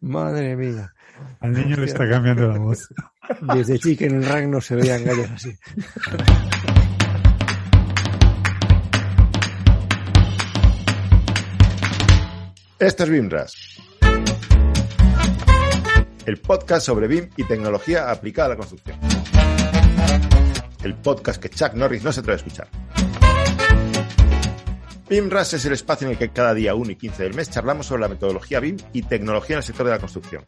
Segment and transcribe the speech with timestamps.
[0.00, 0.92] Madre mía.
[1.40, 2.88] Al niño le está cambiando la voz.
[3.54, 5.56] Desde Chicken Rang no se veían gallos así.
[12.78, 13.54] Esto es BIMRAS.
[16.26, 18.98] El podcast sobre BIM y tecnología aplicada a la construcción.
[20.82, 22.68] El podcast que Chuck Norris no se atreve a escuchar.
[25.08, 27.86] BIMRAS es el espacio en el que cada día 1 y 15 del mes charlamos
[27.86, 30.42] sobre la metodología BIM y tecnología en el sector de la construcción.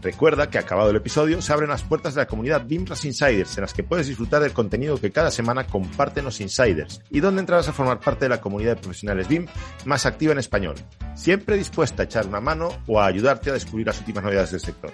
[0.00, 3.62] Recuerda que acabado el episodio se abren las puertas de la comunidad BIMRAS Insiders en
[3.62, 7.66] las que puedes disfrutar del contenido que cada semana comparten los insiders y donde entrarás
[7.66, 9.48] a formar parte de la comunidad de profesionales BIM
[9.84, 10.76] más activa en español,
[11.16, 14.60] siempre dispuesta a echar una mano o a ayudarte a descubrir las últimas novedades del
[14.60, 14.92] sector.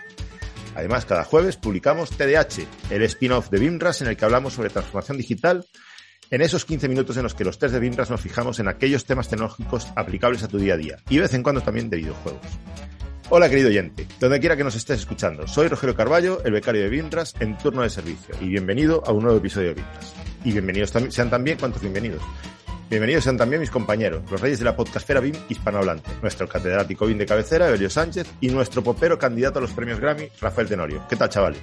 [0.76, 5.18] Además, cada jueves publicamos TDH, el spin-off de BIMRAS en el que hablamos sobre transformación
[5.18, 5.66] digital
[6.34, 9.04] en esos 15 minutos en los que los test de BIMRAS nos fijamos en aquellos
[9.04, 11.98] temas tecnológicos aplicables a tu día a día y de vez en cuando también de
[11.98, 12.42] videojuegos.
[13.30, 16.88] Hola querido oyente, donde quiera que nos estés escuchando, soy Rogelio Carballo, el becario de
[16.88, 20.14] BIMRAS en turno de servicio y bienvenido a un nuevo episodio de BIMRAS.
[20.42, 22.20] Y bienvenidos sean también, ¿cuántos bienvenidos?
[22.90, 27.18] Bienvenidos sean también mis compañeros, los reyes de la podcastera BIM hispanohablante, nuestro catedrático BIM
[27.18, 31.06] de cabecera, Evelio Sánchez, y nuestro popero candidato a los premios Grammy, Rafael Tenorio.
[31.08, 31.60] ¿Qué tal, chavales?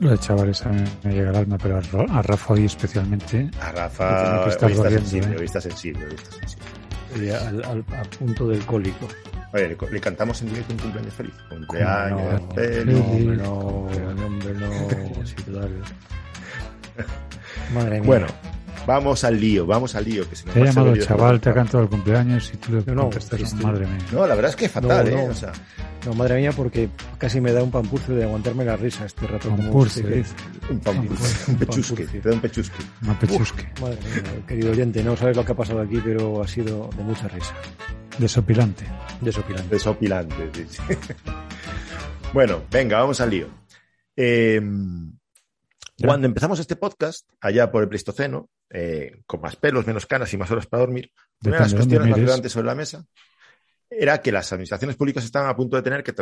[0.00, 3.50] Los chavales a mí me llega al alma, pero a Rafa hoy especialmente.
[3.60, 7.34] A Rafa está, sensible, hoy está sensible, hoy está sensible.
[7.34, 9.08] Al, al, al, punto del cólico.
[9.52, 11.34] Oye, le, le, cantamos en directo un cumpleaños feliz.
[11.48, 12.86] Cumpleaños no, feliz.
[12.86, 14.70] No, no, no, hombre, no.
[15.24, 15.70] Sí, claro.
[17.74, 18.06] Madre mía.
[18.06, 18.26] Bueno,
[18.86, 20.28] Vamos al lío, vamos al lío.
[20.28, 22.94] Que se te ha llamado el chaval, te ha cantado el cumpleaños y tú le
[22.94, 23.98] no, contestas, no, madre mía.
[24.12, 25.28] No, la verdad es que es fatal, no, ¿eh?
[25.28, 25.52] O sea,
[26.04, 29.48] no, madre mía, porque casi me da un pampurcio de aguantarme la risa este rato.
[29.48, 30.06] Pampurcio,
[30.70, 32.76] un pampurcio, un pechusque, te da un pechusque.
[33.06, 33.68] Un pechusque.
[33.74, 36.90] Uf, madre mía, querido oyente, no sabes lo que ha pasado aquí, pero ha sido
[36.96, 37.54] de mucha risa.
[38.18, 38.84] Desopilante.
[39.20, 39.74] Desopilante.
[39.74, 40.82] Desopilante, sí, sí.
[42.34, 43.48] bueno, venga, vamos al lío.
[44.14, 44.60] Eh,
[46.00, 50.36] cuando empezamos este podcast, allá por el Pleistoceno, eh, con más pelos, menos canas y
[50.36, 51.10] más horas para dormir,
[51.44, 53.04] una de las cuestiones más relevantes sobre la mesa
[53.90, 56.14] era que las administraciones públicas estaban a punto de tener que,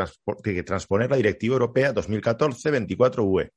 [0.43, 3.51] que transponer la Directiva Europea 2014-24UE,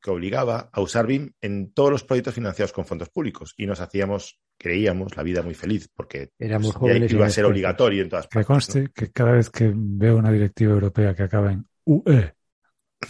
[0.00, 3.54] que obligaba a usar BIM en todos los proyectos financiados con fondos públicos.
[3.56, 7.44] Y nos hacíamos, creíamos, la vida muy feliz, porque Éramos pues, ya iba a ser
[7.44, 8.46] obligatorio en todas Que partes.
[8.46, 8.88] conste ¿no?
[8.92, 12.34] que cada vez que veo una directiva europea que acaba en UE,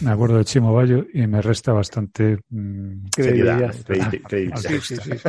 [0.01, 3.75] me acuerdo de Chimo Bayo y me resta bastante mmm, credibilidad.
[3.85, 4.57] credibilidad.
[4.57, 5.11] Sí, sí, sí.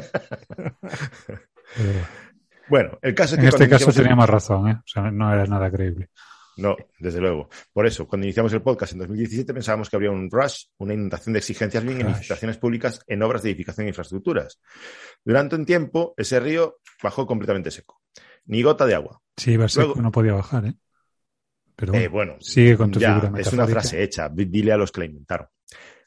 [2.68, 4.76] Bueno, el caso es en que este caso tenía el- más razón, ¿eh?
[4.78, 6.08] O sea, no era nada creíble.
[6.56, 7.48] No, desde luego.
[7.72, 11.32] Por eso, cuando iniciamos el podcast en 2017 pensábamos que habría un rush, una inundación
[11.34, 12.16] de exigencias bien en Rush.
[12.18, 14.60] licitaciones públicas en obras de edificación e infraestructuras.
[15.24, 18.00] Durante un tiempo, ese río bajó completamente seco.
[18.46, 19.20] Ni gota de agua.
[19.36, 20.74] Sí, iba a ser Luego- no podía bajar, ¿eh?
[21.76, 24.28] Pero Eh, bueno, sigue con tu ya, figura es una frase hecha.
[24.28, 25.48] di- Dile a los que la inventaron.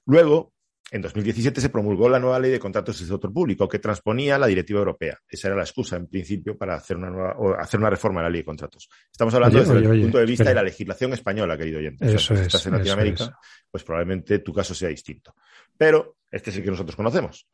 [0.05, 0.53] Luego,
[0.89, 4.47] en 2017 se promulgó la nueva ley de contratos del sector público que transponía la
[4.47, 5.17] directiva europea.
[5.27, 8.23] Esa era la excusa, en principio, para hacer una, nueva, o hacer una reforma de
[8.23, 8.87] la ley de contratos.
[9.11, 10.51] Estamos hablando Oye, desde oye, el oye, punto de vista espera.
[10.51, 12.05] de la legislación española, querido oyente.
[12.05, 13.31] O sea, Eso si es, estás en eso Latinoamérica, es.
[13.69, 15.35] pues probablemente tu caso sea distinto.
[15.77, 17.49] Pero este es el que nosotros conocemos.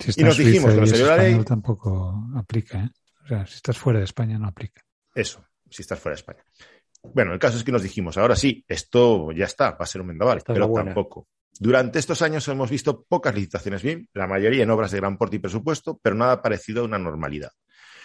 [0.00, 2.90] Si y nos dijimos que nos salió la ley- tampoco aplica, ¿eh?
[3.24, 4.82] O sea, si estás fuera de España no aplica.
[5.14, 6.42] Eso, si estás fuera de España.
[7.02, 10.00] Bueno, el caso es que nos dijimos, ahora sí, esto ya está, va a ser
[10.00, 11.28] un vendaval, Esta pero tampoco.
[11.60, 15.36] Durante estos años hemos visto pocas licitaciones BIM, la mayoría en obras de gran porte
[15.36, 17.50] y presupuesto, pero nada parecido a una normalidad.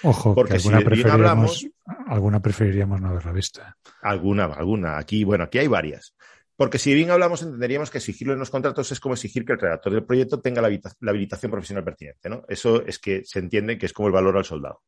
[0.03, 1.67] Ojo, Porque que si alguna, preferiríamos,
[2.07, 3.61] alguna preferiríamos no haberla visto.
[4.01, 4.97] Alguna, alguna.
[4.97, 6.15] Aquí, bueno, aquí hay varias.
[6.55, 9.59] Porque si bien hablamos, entenderíamos que exigirlo en los contratos es como exigir que el
[9.59, 12.43] redactor del proyecto tenga la, la habilitación profesional pertinente, ¿no?
[12.47, 14.81] Eso es que se entiende que es como el valor al soldado.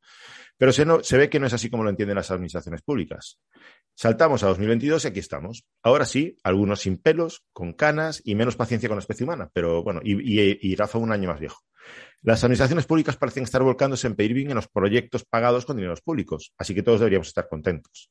[0.58, 3.40] Pero se, no, se ve que no es así como lo entienden las administraciones públicas.
[3.94, 5.66] Saltamos a 2022 y aquí estamos.
[5.82, 9.84] Ahora sí, algunos sin pelos, con canas y menos paciencia con la especie humana, pero
[9.84, 11.62] bueno, y, Rafa un año más viejo.
[12.22, 16.02] Las administraciones públicas parecen estar volcándose en pedir bien en los proyectos pagados con dineros
[16.02, 18.10] públicos, así que todos deberíamos estar contentos.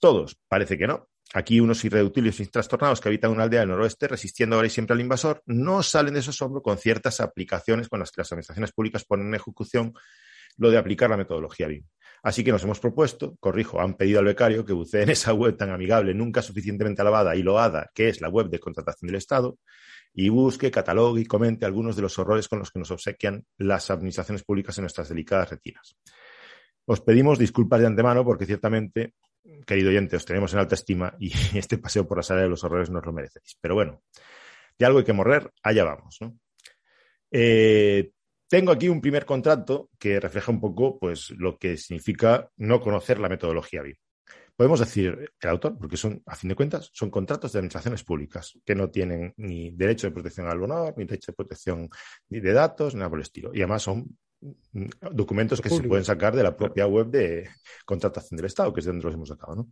[0.00, 1.08] Todos, parece que no.
[1.32, 4.94] Aquí unos irreductibles y trastornados que habitan una aldea del noroeste, resistiendo ahora y siempre
[4.94, 8.72] al invasor, no salen de su asombro con ciertas aplicaciones con las que las administraciones
[8.72, 9.94] públicas ponen en ejecución
[10.60, 11.84] lo de aplicar la metodología BIM.
[12.22, 15.56] Así que nos hemos propuesto, corrijo, han pedido al becario que bucee en esa web
[15.56, 19.58] tan amigable, nunca suficientemente alabada y loada, que es la web de contratación del Estado,
[20.12, 23.90] y busque, catalogue y comente algunos de los horrores con los que nos obsequian las
[23.90, 25.96] administraciones públicas en nuestras delicadas retinas.
[26.84, 29.14] Os pedimos disculpas de antemano porque ciertamente,
[29.66, 32.62] querido oyente, os tenemos en alta estima y este paseo por la sala de los
[32.64, 33.56] horrores no os lo merecéis.
[33.62, 34.02] Pero bueno,
[34.78, 36.18] de algo hay que morrer, allá vamos.
[36.20, 36.36] ¿no?
[37.30, 38.10] Eh,
[38.50, 43.20] tengo aquí un primer contrato que refleja un poco pues, lo que significa no conocer
[43.20, 43.94] la metodología BIM.
[44.56, 48.58] Podemos decir el autor, porque son, a fin de cuentas, son contratos de administraciones públicas
[48.64, 51.88] que no tienen ni derecho de protección al honor, ni derecho de protección
[52.28, 53.52] de datos, ni nada por el estilo.
[53.54, 57.48] Y además son mm, documentos que se pueden sacar de la propia web de
[57.86, 59.54] contratación del Estado, que es de donde los hemos sacado.
[59.54, 59.68] ¿no?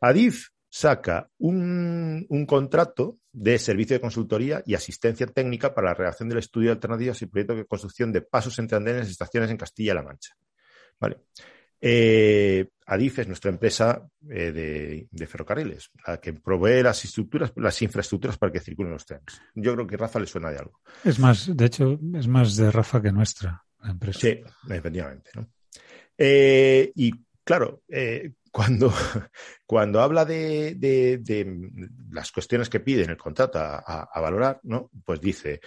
[0.00, 0.46] Adif
[0.78, 6.38] saca un, un, contrato de servicio de consultoría y asistencia técnica para la redacción del
[6.38, 10.04] estudio de alternativas y proyecto de construcción de pasos entre andenes y estaciones en Castilla-La
[10.04, 10.36] Mancha.
[11.00, 11.16] Vale.
[11.80, 17.82] Eh, Adif es nuestra empresa eh, de, de, ferrocarriles, la que provee las estructuras, las
[17.82, 19.42] infraestructuras para que circulen los trenes.
[19.56, 20.80] Yo creo que Rafa le suena de algo.
[21.02, 24.20] Es más, de hecho, es más de Rafa que nuestra empresa.
[24.20, 24.40] Sí,
[24.70, 25.30] efectivamente.
[25.34, 25.48] ¿no?
[26.16, 28.92] Eh, y claro, eh, cuando,
[29.66, 31.70] cuando habla de, de, de,
[32.10, 34.90] las cuestiones que pide en el contrato a, valorar, ¿no?
[35.04, 35.60] Pues dice,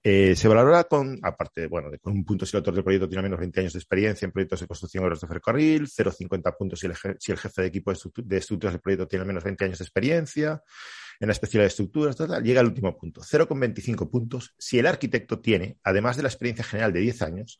[0.00, 3.24] eh, se valorará con, aparte, bueno, con un punto si el autor del proyecto tiene
[3.24, 6.78] menos 20 años de experiencia en proyectos de construcción de obras de ferrocarril, 0,50 puntos
[6.78, 9.42] si el, si el, jefe de equipo de, estructu de, estructuras del proyecto tiene menos
[9.42, 10.62] 20 años de experiencia
[11.18, 15.40] en la especialidad de estructuras, tal, llega al último punto, 0,25 puntos si el arquitecto
[15.40, 17.58] tiene, además de la experiencia general de 10 años,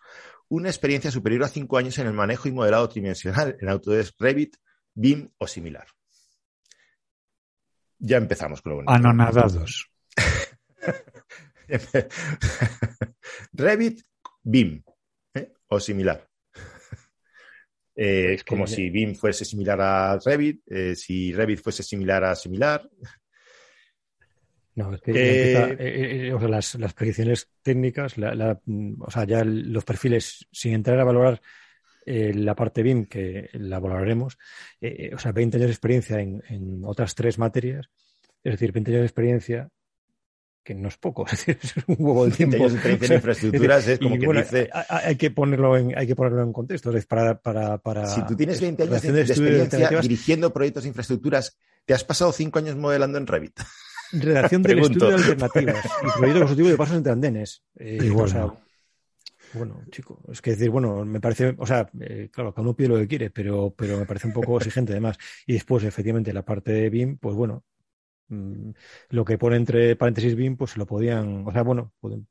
[0.49, 4.55] una experiencia superior a 5 años en el manejo y modelado tridimensional en Autodesk Revit,
[4.97, 5.87] BIM o similar.
[7.99, 8.93] Ya empezamos con lo bonito.
[8.93, 9.91] Anonadados.
[13.53, 14.03] Revit,
[14.43, 14.83] BIM
[15.35, 15.53] ¿eh?
[15.69, 16.27] o similar.
[17.95, 22.35] Eh, es como si BIM fuese similar a Revit, eh, si Revit fuese similar a
[22.35, 22.89] similar.
[24.75, 28.61] No, es que empieza, eh, o sea, las, las, predicciones técnicas, la, la,
[29.01, 31.41] o sea, ya los perfiles, sin entrar a valorar
[32.07, 34.39] la parte BIM, que la valoraremos,
[35.13, 37.91] o sea, 20 años de experiencia en, en otras tres materias,
[38.45, 39.69] es decir, 20 años de experiencia
[40.67, 42.57] que no es poco, es decir, es un huevo de tiempo.
[42.57, 44.69] Años de en infraestructuras es como y, que bueno, dice...
[44.89, 48.07] Hay que, ponerlo en, hay que ponerlo en contexto, es para, para, para...
[48.07, 52.33] Si tú tienes 20 años de, de experiencia dirigiendo proyectos de infraestructuras, te has pasado
[52.33, 53.61] 5 años modelando en Revit.
[54.13, 57.63] Redacción del estudio de alternativas y proyecto constructivo de pasos entre andenes.
[57.79, 58.61] Eh, Igual, o sea, no.
[59.57, 62.89] Bueno, chico, es que decir, bueno, me parece, o sea, eh, claro, cada uno pide
[62.89, 65.17] lo que quiere, pero, pero me parece un poco exigente además.
[65.47, 67.65] Y después, efectivamente, la parte de BIM, pues bueno,
[68.29, 68.71] mmm,
[69.11, 72.27] lo que pone entre paréntesis BIM, pues se lo podían, o sea, bueno, pueden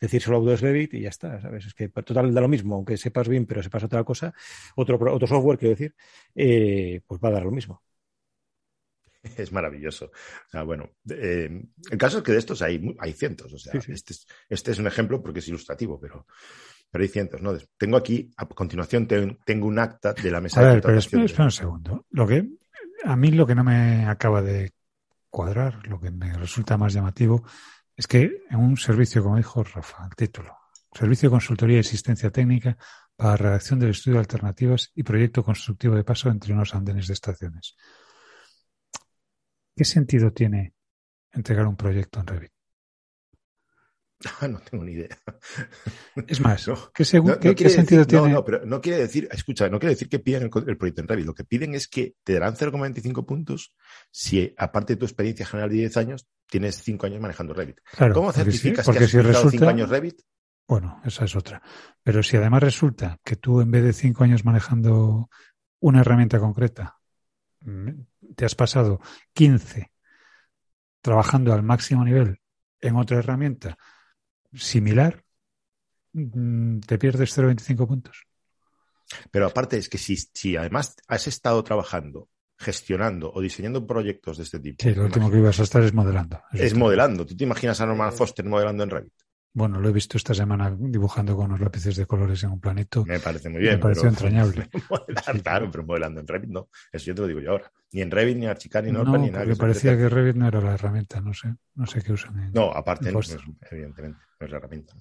[0.00, 1.66] decir solo Autodesk Revit y ya está, ¿sabes?
[1.66, 4.34] Es que total da lo mismo, aunque sepas BIM, pero sepas otra cosa,
[4.76, 5.94] otro, otro software, quiero decir,
[6.34, 7.82] eh, pues va a dar lo mismo.
[9.36, 10.06] Es maravilloso.
[10.06, 13.52] O sea, bueno, eh, el caso es que de estos hay, hay cientos.
[13.52, 13.92] O sea, sí, sí.
[13.92, 16.26] Este, es, este, es, un ejemplo porque es ilustrativo, pero,
[16.90, 17.42] pero hay cientos.
[17.42, 17.56] ¿no?
[17.76, 21.24] Tengo aquí, a continuación, tengo un acta de la mesa a de ver, pero espera,
[21.24, 22.06] espera un segundo.
[22.10, 22.48] Lo que,
[23.04, 24.72] a mí lo que no me acaba de
[25.28, 27.44] cuadrar, lo que me resulta más llamativo,
[27.96, 30.56] es que en un servicio, como dijo Rafa, el título,
[30.92, 32.76] Servicio de Consultoría y Asistencia Técnica
[33.14, 37.12] para redacción del estudio de alternativas y proyecto constructivo de paso entre unos andenes de
[37.14, 37.76] estaciones.
[39.80, 40.74] ¿Qué sentido tiene
[41.32, 42.52] entregar un proyecto en Revit?
[44.50, 45.16] No tengo ni idea.
[46.26, 48.28] Es más, no, ¿qué, no, ¿qué, ¿qué sentido decir, tiene?
[48.28, 51.00] No, no, pero no quiere decir, escucha, no quiere decir que piden el, el, proyecto
[51.00, 51.24] en Revit.
[51.24, 53.72] Lo que piden es que te darán 0,25 puntos
[54.10, 57.80] si, aparte de tu experiencia general de 10 años, tienes 5 años manejando Revit.
[57.96, 60.20] Claro, ¿Cómo certificas porque que has si resulta, 5 años Revit?
[60.68, 61.62] Bueno, esa es otra.
[62.02, 65.30] Pero si además resulta que tú, en vez de 5 años manejando
[65.78, 66.98] una herramienta concreta,
[68.40, 69.00] te has pasado
[69.34, 69.92] 15
[71.02, 72.40] trabajando al máximo nivel
[72.80, 73.76] en otra herramienta
[74.54, 75.22] similar,
[76.10, 78.26] te pierdes 0,25 puntos.
[79.30, 84.44] Pero aparte es que si, si, además has estado trabajando, gestionando o diseñando proyectos de
[84.44, 84.82] este tipo.
[84.82, 86.40] Sí, lo último que ibas a estar es modelando.
[86.50, 87.26] Es, es modelando.
[87.26, 89.12] ¿Tú te imaginas a Norman Foster modelando en Revit?
[89.52, 93.04] Bueno, lo he visto esta semana dibujando con unos lápices de colores en un planito.
[93.04, 93.74] Me parece muy bien.
[93.74, 94.68] Me pareció entrañable.
[94.90, 95.42] Modelar.
[95.42, 96.68] Claro, pero modelando en Revit no.
[96.92, 97.72] Eso yo te lo digo yo ahora.
[97.92, 99.44] Ni en Revit, ni en Archicad, ni en Orpa, no, ni nada.
[99.44, 101.52] Me parecía que Revit no era la herramienta, no sé.
[101.74, 102.38] No sé qué usan.
[102.38, 103.36] En, no, aparte, no, es,
[103.70, 104.94] evidentemente, no es la herramienta.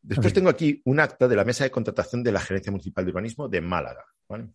[0.00, 3.10] Después tengo aquí un acta de la mesa de contratación de la Gerencia Municipal de
[3.10, 4.06] Urbanismo de Málaga.
[4.26, 4.48] ¿vale?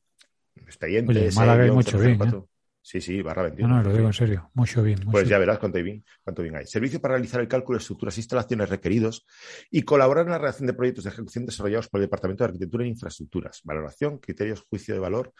[0.56, 2.44] Expediente Oye, en Málaga hay mucho bien, ¿eh?
[2.85, 3.67] Sí, sí, barra 21.
[3.67, 4.51] No, no, lo digo en serio.
[4.53, 4.99] Mucho bien.
[5.09, 6.67] Pues ya verás cuánto bien, cuánto bien hay.
[6.67, 9.25] Servicio para realizar el cálculo de estructuras e instalaciones requeridos
[9.71, 12.83] y colaborar en la redacción de proyectos de ejecución desarrollados por el Departamento de Arquitectura
[12.83, 13.61] e Infraestructuras.
[13.63, 15.33] Valoración, criterios, juicio de valor,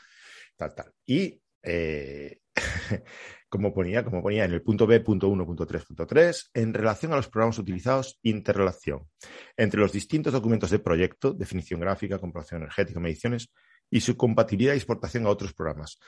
[0.55, 0.93] tal, tal.
[1.05, 2.39] Y eh,
[3.50, 9.09] como ponía, como ponía en el punto B.1.3.3, en relación a los programas utilizados, interrelación
[9.57, 13.51] entre los distintos documentos de proyecto, definición gráfica, comprobación energética, mediciones
[13.89, 16.00] y su compatibilidad y exportación a otros programas.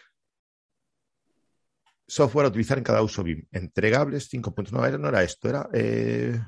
[2.07, 3.47] Software a utilizar en cada uso BIM.
[3.51, 5.69] Entregables 5.9, no era esto, era...
[5.73, 6.39] Eh...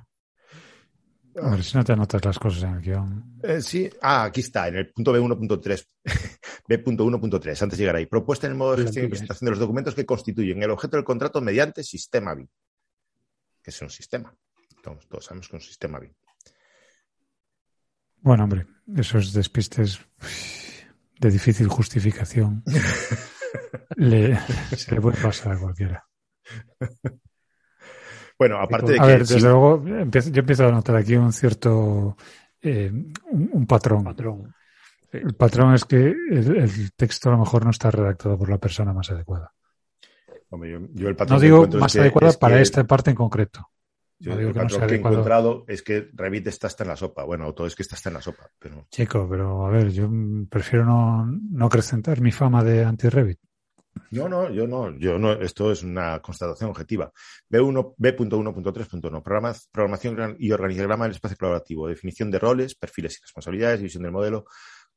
[1.41, 3.39] A ver si no te anotas las cosas en el guion.
[3.43, 5.85] Eh, sí, ah, aquí está, en el punto B1.3,
[6.67, 8.07] B.1.3, antes de llegar ahí.
[8.07, 10.97] Propuesta en el modo de gestión y presentación de los documentos que constituyen el objeto
[10.97, 12.47] del contrato mediante sistema BIM.
[13.61, 14.35] Que es un sistema.
[14.81, 16.13] Todos sabemos que es un sistema BIM.
[18.21, 19.99] Bueno, hombre, esos despistes
[21.19, 22.63] de difícil justificación
[23.95, 24.37] le,
[24.75, 26.05] se le puede pasar a cualquiera.
[28.39, 32.15] Bueno, aparte de a ver, desde luego, empiezo, yo empiezo a notar aquí un cierto
[32.61, 32.91] eh,
[33.31, 34.03] un, un, patrón.
[34.03, 34.53] patrón.
[35.11, 35.17] Sí.
[35.17, 38.57] El patrón es que el, el, texto a lo mejor no está redactado por la
[38.57, 39.53] persona más adecuada.
[40.49, 42.61] Hombre, yo, yo el patrón no digo más es adecuada es para que...
[42.61, 43.69] esta parte en concreto.
[44.19, 46.89] Yo no digo el que, no que he encontrado es que Revit está hasta en
[46.89, 47.23] la sopa.
[47.23, 48.49] Bueno, todo es que está hasta en la sopa.
[48.57, 48.87] Pero...
[48.89, 50.09] Chico, pero a ver, yo
[50.49, 53.39] prefiero no, no acrecentar mi fama de anti-Revit.
[54.11, 57.11] No, no, yo no, yo no, esto es una constatación objetiva.
[57.49, 64.03] B1, B.1.3.1, programación y organigrama del espacio colaborativo, definición de roles, perfiles y responsabilidades, división
[64.03, 64.45] del modelo,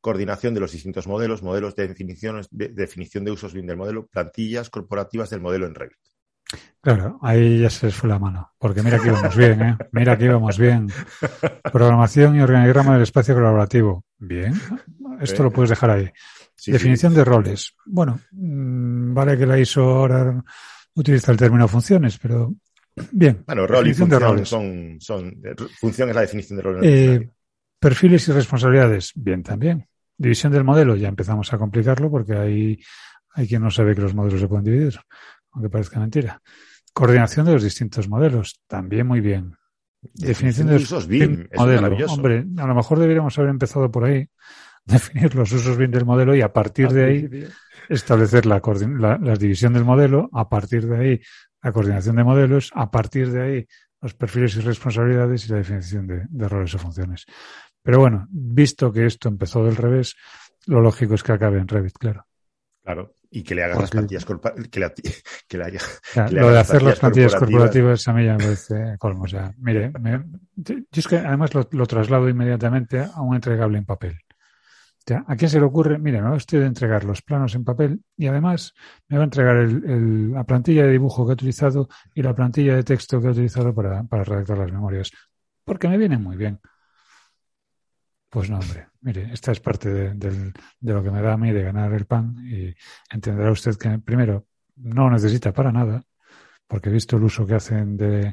[0.00, 4.06] coordinación de los distintos modelos, modelos de definición, de, definición de usos bien del modelo,
[4.06, 5.98] plantillas corporativas del modelo en Revit.
[6.82, 9.76] Claro, ahí ya se les fue la mano, porque mira que íbamos bien, ¿eh?
[9.92, 10.88] Mira que íbamos bien.
[11.70, 14.04] Programación y organigrama del espacio colaborativo.
[14.18, 14.54] Bien,
[15.20, 16.10] esto lo puedes dejar ahí.
[16.56, 17.18] Sí, Definición sí.
[17.18, 17.74] de roles.
[17.84, 20.42] Bueno, mmm, vale que la ISO ahora
[20.94, 22.54] utiliza el término funciones, pero
[23.12, 23.44] bien.
[23.46, 24.48] Bueno, rol y función de roles.
[24.48, 25.42] Son, son,
[25.78, 26.82] función es la definición de roles.
[26.84, 27.30] Eh,
[27.78, 29.86] perfiles y responsabilidades, bien también.
[30.16, 32.78] División del modelo, ya empezamos a complicarlo porque hay,
[33.34, 35.00] hay quien no sabe que los modelos se pueden dividir,
[35.52, 36.42] aunque parezca mentira.
[36.92, 39.54] Coordinación de los distintos modelos, también muy bien.
[40.02, 42.06] Definición, de usos BIM, modelo.
[42.06, 44.28] Hombre, a lo mejor deberíamos haber empezado por ahí
[44.84, 47.48] definir los usos bien del modelo y a partir de ahí
[47.88, 48.62] establecer la,
[48.98, 51.20] la, la, división del modelo, a partir de ahí
[51.62, 53.66] la coordinación de modelos, a partir de ahí
[54.00, 57.26] los perfiles y responsabilidades y la definición de, de roles o funciones.
[57.82, 60.16] Pero bueno, visto que esto empezó del revés,
[60.66, 62.26] lo lógico es que acabe en Revit, claro.
[62.82, 64.70] Claro, y que le hagan las plantillas corporativas.
[64.70, 64.90] Que, le,
[65.48, 65.58] que
[66.28, 68.04] que le lo de hacer las plantillas corporativas.
[68.04, 69.24] corporativas a mí ya me parece colmo.
[69.24, 70.24] O sea, mire, me,
[70.56, 74.18] yo es que además lo, lo traslado inmediatamente a un entregable en papel.
[75.26, 75.98] ¿A quién se le ocurre?
[75.98, 78.74] Mira, no estoy de entregar los planos en papel y además
[79.08, 82.34] me va a entregar el, el, la plantilla de dibujo que he utilizado y la
[82.34, 85.10] plantilla de texto que he utilizado para, para redactar las memorias.
[85.64, 86.60] Porque me vienen muy bien.
[88.30, 88.86] Pues no, hombre.
[89.00, 92.36] Mire, esta es parte de, lo que me da a mí de ganar el pan
[92.46, 92.72] y
[93.12, 94.46] entenderá usted que, primero,
[94.76, 96.00] no necesita para nada,
[96.68, 98.32] porque visto el uso que hacen de,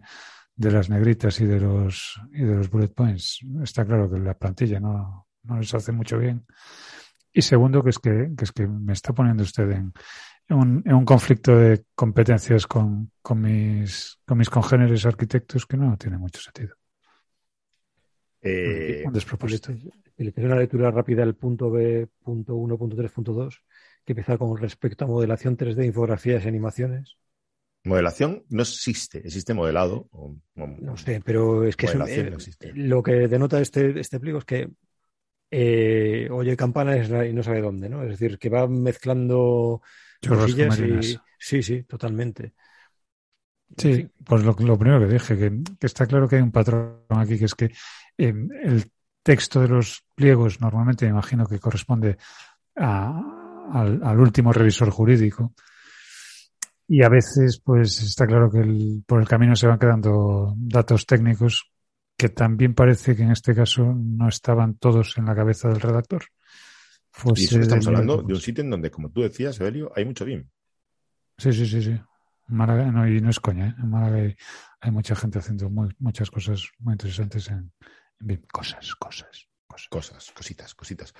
[0.56, 3.40] de las negritas y de los y de los bullet points.
[3.64, 5.28] Está claro que la plantilla no,
[5.60, 6.46] les hace mucho bien.
[7.34, 9.94] Y segundo, que es que, que, es que me está poniendo usted en,
[10.48, 15.78] en, un, en un conflicto de competencias con, con, mis, con mis congéneres arquitectos que
[15.78, 16.76] no tiene mucho sentido.
[18.42, 19.74] Eh, un despropósito.
[20.18, 23.62] Le una lectura rápida al punto B.1.3.2,
[24.06, 27.18] que empieza con respecto a modelación 3D, infografías y animaciones.
[27.84, 30.08] Modelación no existe, existe modelado.
[30.12, 32.38] O, o, no sé, pero es que es, eh, no
[32.76, 34.70] lo que denota este, este pliego es que
[35.50, 38.04] eh, oye campanas y no sabe dónde, ¿no?
[38.04, 39.82] Es decir, que va mezclando
[40.28, 41.18] cosillas y...
[41.40, 42.54] Sí, sí, totalmente.
[43.78, 47.04] Sí, pues lo, lo primero que dije, que, que, está claro que hay un patrón
[47.10, 47.72] aquí, que es que
[48.18, 48.34] eh,
[48.64, 48.92] el
[49.24, 52.18] texto de los pliegos normalmente me imagino que corresponde
[52.76, 55.54] a, al, al, último revisor jurídico
[56.88, 61.06] y a veces pues está claro que el, por el camino se van quedando datos
[61.06, 61.70] técnicos
[62.18, 66.24] que también parece que en este caso no estaban todos en la cabeza del redactor.
[67.24, 70.06] Pues y eso estamos hablando de un sitio en donde, como tú decías, Evelio, hay
[70.06, 70.50] mucho BIM.
[71.38, 72.00] Sí, sí, sí, sí.
[72.48, 73.76] Málaga, no, y no es coña, ¿eh?
[73.78, 74.36] en Málaga hay,
[74.80, 77.72] hay, mucha gente haciendo muy, muchas cosas muy interesantes en.
[78.52, 79.48] Cosas, cosas.
[79.68, 79.90] Cosas.
[79.90, 81.14] cosas, cositas, cositas.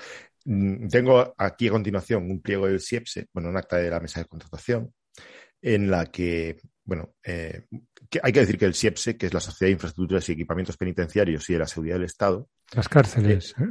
[0.46, 4.20] Mm, tengo aquí a continuación un pliego del SIEPSE, bueno, un acta de la mesa
[4.20, 4.94] de contratación,
[5.62, 7.66] en la que, bueno, eh,
[8.10, 10.78] que hay que decir que el SIEPSE, que es la Sociedad de Infraestructuras y Equipamientos
[10.78, 12.50] Penitenciarios y de la Seguridad del Estado.
[12.74, 13.54] Las cárceles.
[13.60, 13.66] Eh,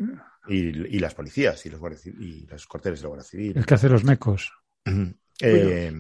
[0.49, 3.57] y, y, las policías y los, y los cuarteles de la Guardia Civil.
[3.57, 4.53] El que hace los mecos.
[5.39, 5.93] Eh,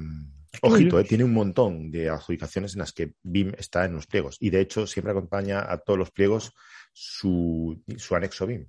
[0.62, 4.36] Ojito, eh, tiene un montón de adjudicaciones en las que BIM está en los pliegos.
[4.40, 6.52] Y de hecho, siempre acompaña a todos los pliegos
[6.92, 8.66] su, su anexo BIM.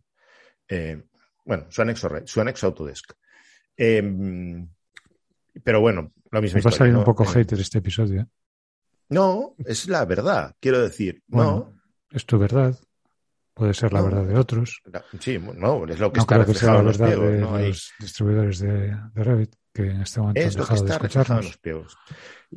[0.67, 1.03] Eh,
[1.45, 3.13] bueno, su anexo, su anexo Autodesk.
[3.75, 4.67] Em,
[5.63, 6.59] pero bueno, lo mismo.
[6.61, 8.21] Va a salir un poco hater este episodio.
[8.21, 8.27] ¿eh?
[9.09, 11.23] No, es la verdad, quiero decir.
[11.27, 11.73] no.
[12.09, 12.77] Es tu verdad.
[13.57, 14.83] Puede ser la verdad de otros.
[15.19, 18.59] Sí, no, es lo que no está creo que sea la verdad de los distribuidores
[18.59, 21.59] de, Revit, que en este momento es han dejado de escucharnos.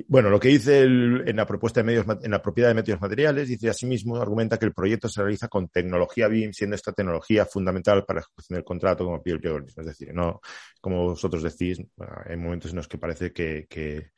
[0.09, 3.49] Bueno, lo que dice en la propuesta de medios, en la propiedad de medios materiales,
[3.49, 8.05] dice asimismo, argumenta que el proyecto se realiza con tecnología BIM, siendo esta tecnología fundamental
[8.07, 10.41] para la ejecución del contrato, como pide el pliego Es decir, no,
[10.81, 11.83] como vosotros decís,
[12.27, 14.13] hay momentos en los que parece que, que,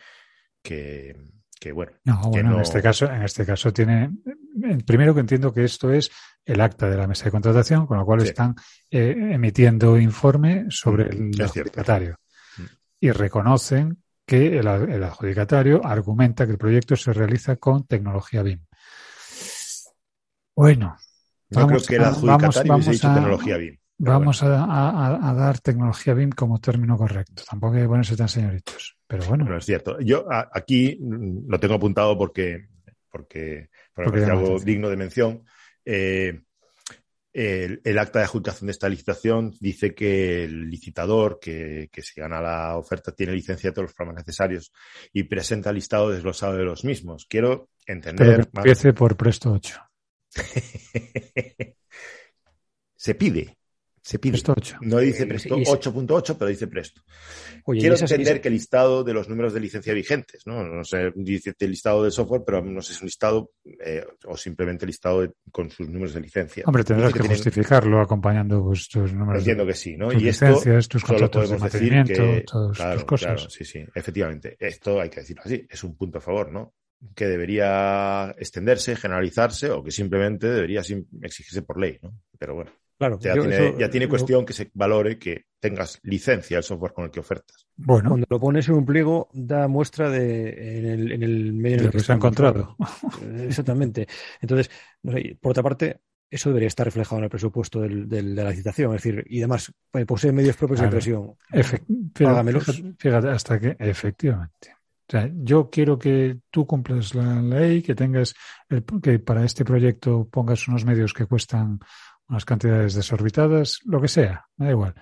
[0.62, 1.92] que bueno.
[2.04, 4.10] No, bueno, en este caso, en este caso tiene,
[4.86, 6.10] primero que entiendo que esto es
[6.44, 8.54] el acta de la mesa de contratación, con lo cual están
[8.90, 11.30] eh, emitiendo informe sobre el.
[11.30, 12.14] Mm.
[13.02, 18.64] Y reconocen que el, adjudicatario argumenta que el proyecto se realiza con tecnología BIM.
[20.54, 20.96] Bueno.
[21.50, 23.76] Yo creo que el adjudicatario vamos, dicho tecnología BIM.
[23.98, 27.42] Vamos a, dar tecnología BIM como término correcto.
[27.50, 28.96] Tampoco hay que ponerse tan señoritos.
[29.08, 29.46] Pero bueno.
[29.46, 29.98] No es cierto.
[29.98, 32.68] Yo aquí lo tengo apuntado porque,
[33.10, 35.42] porque, porque, algo digno de mención.
[35.84, 36.40] Eh,
[37.32, 42.76] el, acta de adjudicación de esta licitación dice que el licitador que, se gana la
[42.76, 44.72] oferta tiene licencia de todos los programas necesarios
[45.12, 47.26] y presenta el listado desglosado de los mismos.
[47.26, 48.48] Quiero entender.
[48.54, 49.80] empiece por Presto 8.
[52.96, 53.56] se pide.
[54.02, 54.32] Se pide.
[54.32, 54.78] Presto 8.
[54.82, 57.02] No dice Presto 8.8, pero dice Presto.
[57.64, 60.64] Quiero entender que el listado de los números de licencia vigentes, ¿no?
[60.64, 64.04] No sé, dice el listado de software, pero no sé si es un listado eh,
[64.26, 66.64] o simplemente el listado con sus números de licencia.
[66.66, 69.42] Hombre, tendrás que, justificarlo acompañando pues, tus números.
[69.42, 70.08] Entiendo que sí, ¿no?
[70.08, 73.34] Tus y licencias, tus contratos de mantenimiento, que, todas tus cosas.
[73.34, 74.56] Claro, sí, sí, efectivamente.
[74.58, 76.74] Esto hay que decirlo así, es un punto a favor, ¿no?
[77.16, 80.82] que debería extenderse, generalizarse o que simplemente debería
[81.22, 82.14] exigirse por ley, ¿no?
[82.38, 82.70] Pero bueno.
[82.98, 87.20] Claro, ya, tiene, cuestión que se valore que tengas licencia el software con el que
[87.20, 87.66] ofertas.
[87.76, 91.78] Bueno, cuando lo pones en un pliego, da muestra de en el, en el medio
[91.78, 92.76] en el que, se ha encontrado.
[93.40, 94.06] Exactamente.
[94.40, 94.70] Entonces,
[95.40, 96.00] por otra parte,
[96.32, 98.94] eso debería estar reflejado en el presupuesto del, de la licitación.
[98.94, 101.34] Es decir, y además, pues, posee medios propios de impresión.
[102.98, 104.76] fíjate, hasta que, efectivamente.
[105.08, 108.34] O sea, yo quiero que tú cumplas la ley, que tengas,
[109.02, 111.80] que para este proyecto pongas unos medios que cuestan
[112.32, 114.94] unas cantidades desorbitadas, lo que sea, me da igual.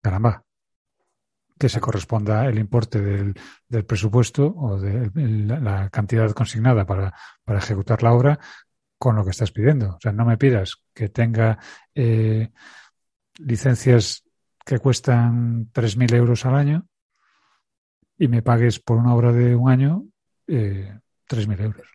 [0.00, 0.42] Caramba,
[1.58, 7.12] que se corresponda el importe del, presupuesto o de la cantidad consignada para,
[7.44, 8.38] para, ejecutar la obra
[8.96, 9.90] con lo que estás pidiendo.
[9.90, 11.58] O sea, no me pidas que tenga
[11.94, 12.50] eh,
[13.36, 14.24] licencias
[14.64, 16.86] que cuestan 3.000 euros al año
[18.16, 20.04] y me pagues por una obra de un año
[20.46, 21.86] eh, 3.000 euros.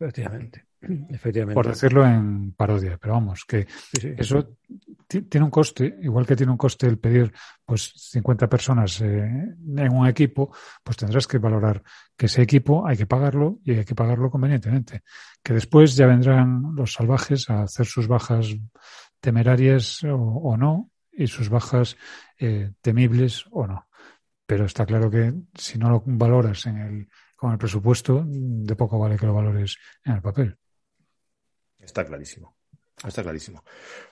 [0.00, 0.66] Efectivamente.
[1.10, 1.54] Efectivamente.
[1.54, 3.66] Por decirlo en parodia, pero vamos, que
[4.16, 4.56] eso
[5.06, 7.32] tiene un coste, igual que tiene un coste el pedir
[7.64, 11.82] pues 50 personas eh, en un equipo, pues tendrás que valorar
[12.16, 15.02] que ese equipo hay que pagarlo y hay que pagarlo convenientemente.
[15.42, 18.54] Que después ya vendrán los salvajes a hacer sus bajas
[19.20, 21.96] temerarias o, no y sus bajas
[22.38, 23.86] eh, temibles o no.
[24.46, 28.98] Pero está claro que si no lo valoras en el, con el presupuesto, de poco
[28.98, 30.58] vale que lo valores en el papel.
[31.84, 32.56] Está clarísimo.
[33.06, 33.64] Está clarísimo.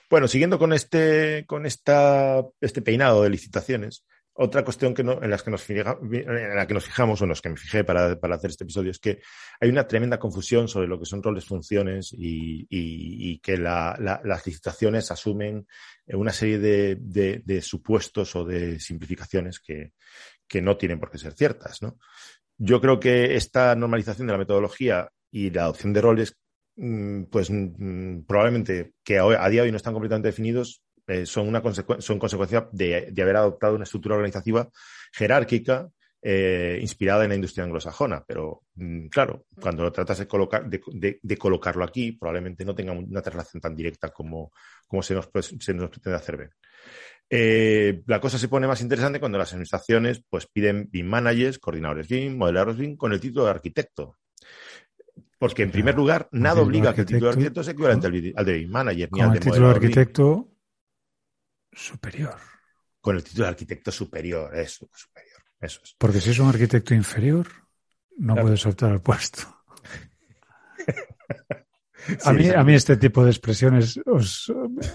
[0.09, 4.05] Bueno, siguiendo con este, con esta, este peinado de licitaciones,
[4.35, 7.41] otra cuestión que en, las que nos en la que nos fijamos, o en los
[7.41, 9.21] que me fijé para, para, hacer este episodio, es que
[9.59, 14.45] hay una tremenda confusión sobre lo que son roles, funciones y, y, que la, las
[14.45, 15.67] licitaciones asumen
[16.07, 16.97] una serie de,
[17.43, 19.93] de, supuestos o de simplificaciones que,
[20.47, 21.83] que no tienen por qué ser ciertas.
[21.83, 21.99] ¿no?
[22.57, 26.37] Yo creo que esta normalización de la metodología y la adopción de roles
[26.75, 31.61] pues mm, probablemente que a día de hoy no están completamente definidos, eh, son, una
[31.99, 34.69] son consecuencia de, haber adoptado una estructura organizativa
[35.11, 35.89] jerárquica
[36.21, 38.23] eh, inspirada en la industria anglosajona.
[38.25, 43.21] Pero mm, claro, cuando lo tratas de, colocar, de, colocarlo aquí, probablemente no tenga una
[43.21, 44.51] relación tan directa como,
[44.87, 46.51] como se, nos, se nos pretende hacer ver.
[47.29, 52.07] Eh, la cosa se pone más interesante cuando las administraciones pues, piden BIM managers, coordinadores
[52.07, 54.17] BIM, modeladores BIM con el título de arquitecto.
[55.43, 58.45] Porque, en primer lugar, nada obliga a que el título de arquitecto sea equivalente al,
[58.45, 60.53] de manager ni al de el título de arquitecto
[61.69, 62.37] superior.
[63.01, 65.41] Con el título de arquitecto superior, eso, superior.
[65.59, 65.95] Eso es.
[65.97, 67.45] Porque si es un arquitecto inferior,
[68.19, 69.41] no puede soltar el puesto.
[72.23, 73.99] a, mí, a mí este tipo de expresiones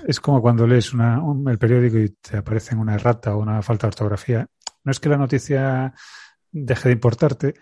[0.06, 3.88] es como cuando lees el periódico y te aparece una errata o una falta de
[3.88, 4.46] ortografía.
[4.82, 5.92] No es que la noticia
[6.50, 7.54] deje de importarte,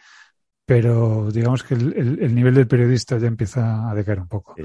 [0.66, 4.56] pero digamos que el, nivel del periodista ya empieza a decaer un poco.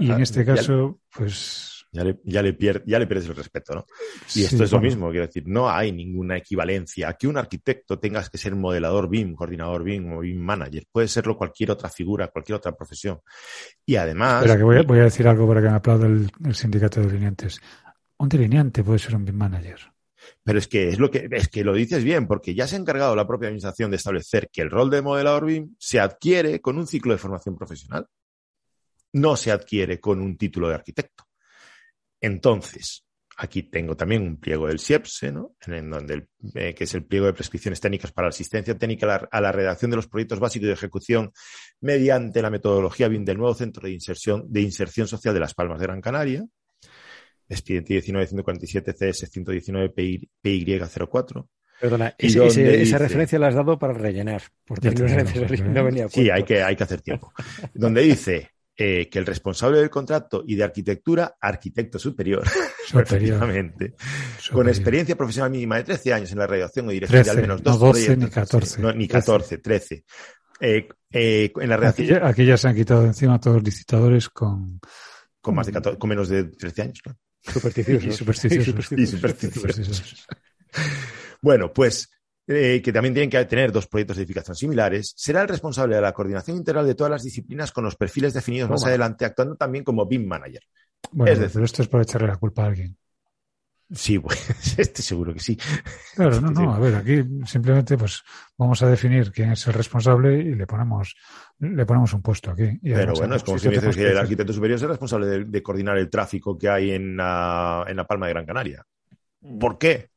[0.00, 3.86] y en este caso, pues ya le, ya le, ya le pierdes el respeto, ¿no?
[4.34, 7.08] Y esto es lo mismo, quiero decir, no hay ninguna equivalencia.
[7.08, 10.84] Aquí un arquitecto tengas que ser modelador BIM, coordinador BIM o BIM manager.
[10.90, 13.20] Puede serlo cualquier otra figura, cualquier otra profesión.
[13.86, 14.42] Y además...
[14.42, 17.06] Espera, que voy a, voy a decir algo para que me aplaude el, sindicato de
[17.06, 17.60] delineantes.
[18.18, 19.93] Un delineante puede ser un BIM manager.
[20.42, 22.78] Pero es que es lo que es que lo dices bien, porque ya se ha
[22.78, 26.78] encargado la propia administración de establecer que el rol de modelador BIM se adquiere con
[26.78, 28.06] un ciclo de formación profesional.
[29.12, 31.24] No se adquiere con un título de arquitecto.
[32.20, 33.04] Entonces,
[33.36, 35.56] aquí tengo también un pliego del SIEPSE, ¿no?
[35.66, 39.40] en donde eh, que es el pliego de prescripciones técnicas para la asistencia técnica a
[39.40, 41.32] la, redacción de los proyectos básicos de ejecución
[41.80, 45.80] mediante la metodología BIM del nuevo Centro de Inserción, de Inserción Social de Las Palmas
[45.80, 46.44] de Gran Canaria,
[47.48, 49.94] expediente 19147 CS 119
[50.42, 51.46] PY04.
[51.80, 56.76] Perdona, esa referencia la has dado para rellenar, porque no, venía Sí, hay que, hay
[56.76, 57.32] que hacer tiempo.
[57.74, 62.42] donde dice eh, que el responsable del contrato y de arquitectura, arquitecto superior,
[62.94, 63.94] efectivamente,
[64.50, 67.62] con experiencia profesional mínima de 13 años en la redacción o dirección de al menos
[67.62, 68.82] dos no 12 ni 14.
[68.82, 70.04] No, ni 14, 13.
[70.60, 72.24] Eh, eh, en la redacción...
[72.24, 74.80] Aquí ya, se han quitado encima todos los licitadores con...
[75.40, 77.18] Con, más de 14, con menos de 13 años, claro.
[77.46, 78.92] Supersticiosos.
[78.92, 80.26] Y supersticiosos.
[81.42, 82.08] bueno, pues
[82.46, 86.02] eh, que también tienen que tener dos proyectos de edificación similares, será el responsable de
[86.02, 89.82] la coordinación integral de todas las disciplinas con los perfiles definidos más adelante, actuando también
[89.82, 90.62] como BIM manager.
[91.10, 92.96] Bueno, es decir, esto es por echarle la culpa a alguien.
[93.90, 94.38] Sí, pues,
[94.78, 95.58] estoy seguro que sí.
[96.14, 98.22] Claro, no, no, a ver, aquí simplemente pues
[98.56, 101.14] vamos a definir quién es el responsable y le ponemos,
[101.58, 102.78] le ponemos un puesto aquí.
[102.82, 105.62] Pero bueno, es como si me dices que el arquitecto superior es el responsable de,
[105.62, 108.84] coordinar el tráfico que hay en en la Palma de Gran Canaria.
[109.58, 110.10] ¿Por qué?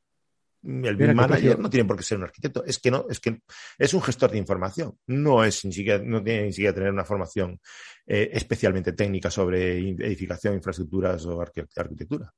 [0.64, 3.42] El BIM manager no tiene por qué ser un arquitecto, es que no, es que
[3.78, 7.06] es un gestor de información, no es ni siquiera, no tiene ni siquiera tener una
[7.06, 7.60] formación
[8.06, 12.34] eh, especialmente técnica sobre edificación, infraestructuras o arquitectura.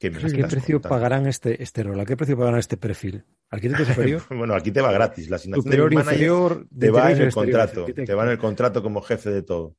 [0.00, 2.00] ¿Qué, precio pagarán este, este rol?
[2.00, 3.22] ¿A qué precio pagarán este perfil?
[3.50, 4.22] ¿Arquitecto superior?
[4.30, 5.28] bueno, aquí te va gratis.
[5.28, 7.84] La asignación de manager te va en el contrato.
[7.84, 9.76] Te va en el contrato como jefe de todo.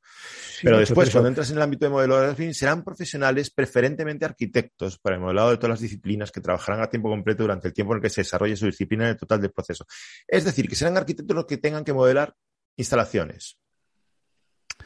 [0.61, 5.15] Pero después, cuando entras en el ámbito de modelado de serán profesionales, preferentemente arquitectos, para
[5.15, 7.97] el modelado de todas las disciplinas que trabajarán a tiempo completo durante el tiempo en
[7.97, 9.87] el que se desarrolle su disciplina en el total del proceso.
[10.27, 12.35] Es decir, que serán arquitectos los que tengan que modelar
[12.75, 13.57] instalaciones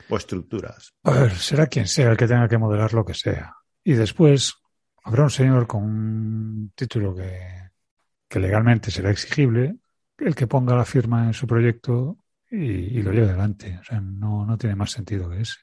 [0.07, 0.93] o estructuras.
[1.03, 3.53] A ver, será quien sea el que tenga que modelar lo que sea.
[3.83, 4.53] Y después
[5.05, 7.69] habrá un señor con un título que,
[8.27, 9.77] que legalmente será exigible,
[10.17, 12.17] el que ponga la firma en su proyecto
[12.49, 13.77] y, lo lleve adelante.
[13.79, 15.57] O sea, no, no tiene más sentido que ese.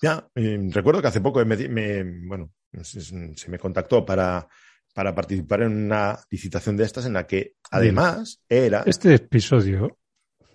[0.00, 2.52] Ya, recuerdo que hace poco me, bueno,
[2.82, 4.46] se me contactó para,
[4.94, 8.82] para participar en una licitación de estas en la que además era...
[8.84, 9.98] Este episodio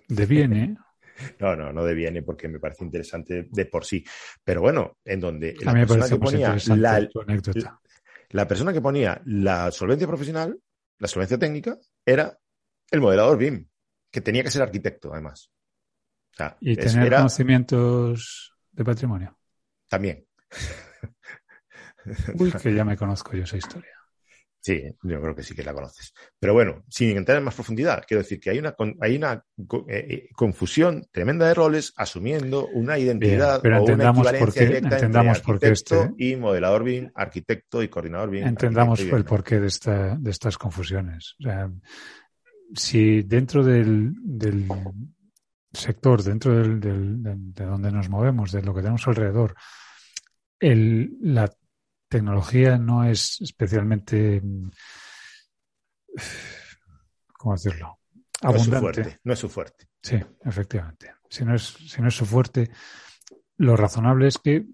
[0.08, 0.76] deviene...
[1.38, 4.04] no, no, no deviene porque me parece interesante de por sí.
[4.42, 7.08] Pero bueno, en donde la persona que ponía la,
[8.30, 10.58] la persona que ponía la solvencia profesional,
[10.98, 12.38] la solvencia técnica, era
[12.90, 13.66] el modelador BIM,
[14.10, 15.50] que tenía que ser arquitecto además.
[16.60, 19.38] y tener conocimientos de patrimonio.
[19.88, 20.26] También.
[22.38, 23.93] Uy, que ya me conozco yo esa historia.
[24.64, 26.14] Sí, yo creo que sí que la conoces.
[26.40, 30.06] Pero bueno, sin entrar en más profundidad, quiero decir que hay una, hay una eh,
[30.08, 35.52] eh, confusión tremenda de roles asumiendo una identidad pero o una equivalencia directa entendamos entre
[35.52, 38.46] arquitecto este, y modelador BIM, arquitecto y coordinador BIM.
[38.46, 41.34] Entendamos el porqué de, esta, de estas confusiones.
[41.40, 41.70] O sea,
[42.72, 44.66] si dentro del, del
[45.72, 49.56] sector, dentro del, de donde nos movemos, de lo que tenemos alrededor,
[50.58, 51.50] el, la
[52.14, 54.40] tecnología no es especialmente,
[57.36, 57.98] ¿cómo decirlo?
[58.40, 59.18] Abundante.
[59.24, 59.88] No es su fuerte.
[60.00, 61.14] Sí, efectivamente.
[61.28, 62.70] Si no, es, si no es su fuerte,
[63.56, 64.64] lo razonable es que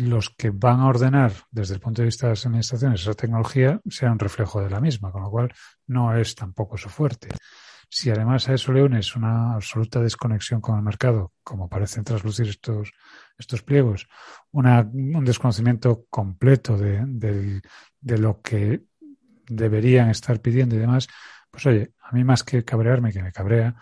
[0.00, 3.78] los que van a ordenar desde el punto de vista de las administraciones esa tecnología
[3.90, 5.52] sean un reflejo de la misma, con lo cual
[5.88, 7.28] no es tampoco su fuerte.
[7.90, 12.48] Si además a eso le unes una absoluta desconexión con el mercado, como parecen traslucir
[12.48, 12.92] estos,
[13.38, 14.06] estos pliegos,
[14.52, 18.82] un desconocimiento completo de, de, lo que
[19.48, 21.08] deberían estar pidiendo y demás,
[21.50, 23.74] pues oye, a mí más que cabrearme, que me cabrea,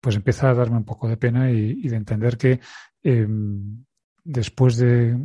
[0.00, 2.60] pues empieza a darme un poco de pena y, de entender que
[3.02, 3.84] em,
[4.22, 5.18] después de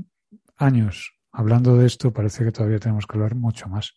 [0.57, 3.93] años hablando de esto, parece que todavía tenemos que hablar mucho más,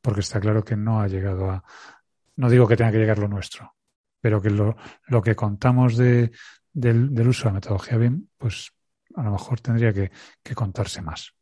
[0.00, 1.64] porque está claro que no ha llegado a,
[2.38, 3.74] no digo que tenga que llegar lo nuestro,
[4.20, 4.76] pero que lo,
[5.22, 6.30] que contamos de,
[6.72, 8.70] del, uso de la metodología BIM, pues
[9.16, 10.10] a lo mejor tendría que,
[10.54, 11.34] contarse más.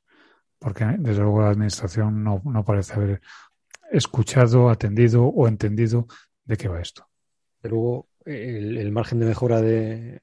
[0.58, 3.20] Porque desde luego la administración no, parece haber
[3.92, 6.06] escuchado, atendido o entendido
[6.46, 7.06] de qué va esto.
[7.62, 10.22] luego, el, margen de mejora de,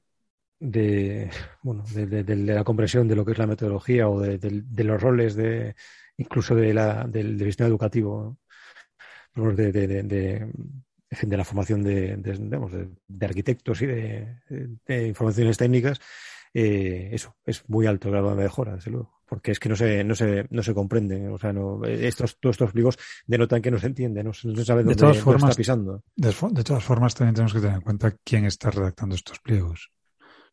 [0.58, 5.76] la comprensión de lo que es la metodología o de, los roles de
[6.16, 8.38] incluso de la, del sistema educativo,
[9.34, 16.00] de, de, la formación de, de, arquitectos y de, informaciones técnicas,
[16.52, 19.76] eh, eso es muy alto el grado de mejora, desde luego, porque es que no
[19.76, 23.70] se, no se, no se comprenden, o sea, no, estos, todos estos pliegos denotan que
[23.70, 26.02] no se entiende, no, no se sabe dónde, de todas formas, dónde está pisando.
[26.14, 29.90] De, de todas formas, también tenemos que tener en cuenta quién está redactando estos pliegos.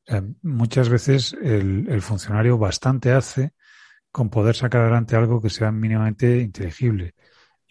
[0.08, 3.54] O sea, muchas veces el, el, funcionario bastante hace
[4.12, 7.14] con poder sacar adelante algo que sea mínimamente inteligible.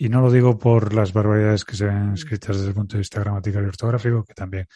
[0.01, 3.01] Y no lo digo por las barbaridades que se ven escritas desde el punto de
[3.01, 4.67] vista gramatical y ortográfico, que también,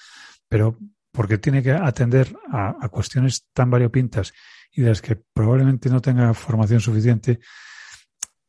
[0.47, 0.77] pero
[1.11, 4.35] porque tiene que atender a, cuestiones tan variopintas
[4.71, 7.41] y de las que probablemente no tenga formación suficiente,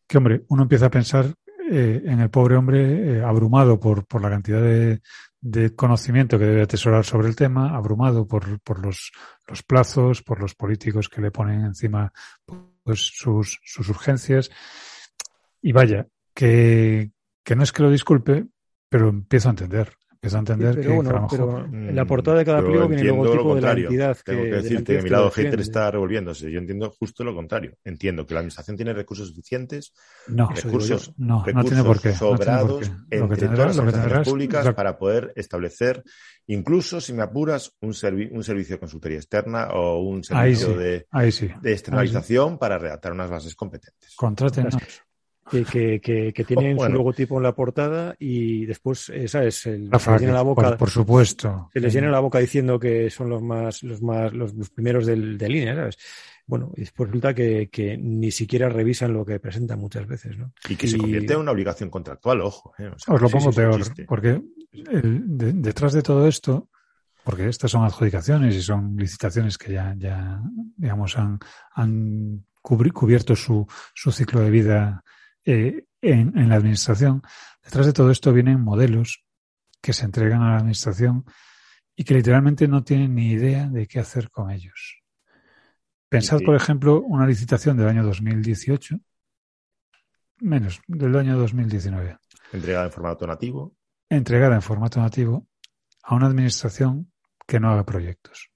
[0.05, 1.33] que hombre, uno empieza a pensar
[1.71, 4.99] eh, en el pobre hombre eh, abrumado por, por la cantidad de,
[5.39, 9.13] de conocimiento que debe atesorar sobre el tema, abrumado por, por los,
[9.47, 12.11] los, plazos, por los políticos que le ponen encima
[12.83, 14.51] pues, sus, sus urgencias.
[15.61, 17.11] Y vaya, que,
[17.43, 18.45] que no es que lo disculpe,
[18.89, 19.91] pero empiezo a entender.
[20.11, 22.45] Empiezo a entender Sí, que, bueno, que a lo mejor- pero en la portada de
[22.45, 23.85] cada pliego viene el logotipo de la contrario.
[23.89, 25.61] entidad que, Tengo que de la decirte entidad que mi lado hater defiende.
[25.61, 26.51] está revolviéndose.
[26.51, 27.77] Yo entiendo justo lo contrario.
[27.83, 29.93] Entiendo que la administración tiene recursos suficientes,
[30.27, 32.09] no, recursos, no, no recursos tiene por qué.
[32.09, 32.85] no tiene por sobrados qué.
[32.85, 36.03] entre Lo que todas tendrás, las lo que administraciones tendrás, públicas la- para poder establecer,
[36.47, 40.73] incluso si me apuras, un, servi- un servicio de consultoría externa o un servicio sí.
[40.73, 41.51] de, sí.
[41.61, 44.15] de externalización para redactar unas bases competentes.
[44.15, 44.69] Contraten.
[45.49, 46.93] Que, que, que, que tienen Bueno.
[46.93, 49.65] su logotipo en la portada y después, eh, ¿sabes?
[49.67, 51.69] El, Rafa, se les llena la boca, por, por supuesto.
[51.71, 55.05] se les llena la boca diciendo que son los más, los más, los, los primeros
[55.05, 55.97] del, de línea, ¿sabes?
[56.47, 60.53] Bueno, y después resulta que, que ni siquiera revisan lo que presentan muchas veces, ¿no?
[60.69, 62.73] Y que se convierte en una obligación contractual, ojo.
[62.77, 62.87] ¿eh?
[62.87, 66.69] O sea, Os lo pongo sí, peor, porque el- de- detrás de todo esto,
[67.23, 70.39] porque estas son adjudicaciones y son licitaciones que ya, ya
[70.77, 71.39] digamos, han,
[71.73, 75.03] han cubri- cubierto su, su ciclo de vida
[75.45, 77.21] eh, en, en la administración,
[77.63, 79.23] detrás de todo esto vienen modelos
[79.81, 81.25] que se entregan a la administración
[81.95, 85.01] y que literalmente no tienen ni idea de qué hacer con ellos.
[86.09, 88.97] Pensad, por ejemplo, una licitación del año 2018,
[90.41, 92.17] menos, del año 2019
[92.51, 93.75] Entregada en formato nativo.
[94.09, 95.47] entregada en formato nativo
[96.03, 97.11] a una administración
[97.47, 98.51] que no haga proyectos.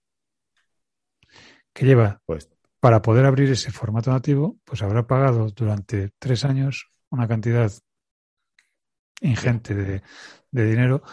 [1.74, 6.90] Que lleva, Pues para poder abrir ese formato nativo, pues habrá pagado durante tres años
[7.10, 7.72] una cantidad
[9.22, 10.02] ingente de,
[10.52, 11.04] dinero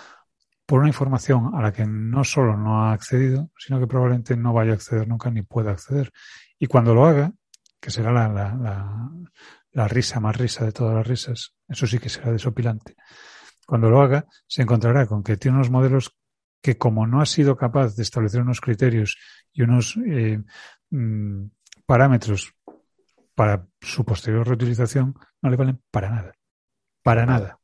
[0.64, 4.52] por una información a la que no solo no ha accedido, sino que probablemente no
[4.52, 6.12] vaya a acceder nunca ni pueda acceder.
[6.59, 7.33] Y cuando lo haga,
[7.81, 9.11] que será la, la, la,
[9.72, 12.96] la risa más risa de todas las risas, eso sí que será desopilante.
[13.66, 16.16] Cuando lo haga, se encontrará con que tiene unos modelos
[16.62, 19.18] que como no ha sido capaz de establecer unos criterios
[19.52, 20.42] y unos eh,
[20.90, 21.46] mm,
[21.87, 22.55] parámetros
[23.35, 26.33] para su posterior reutilización, no le valen para nada.
[27.03, 27.61] Para nada.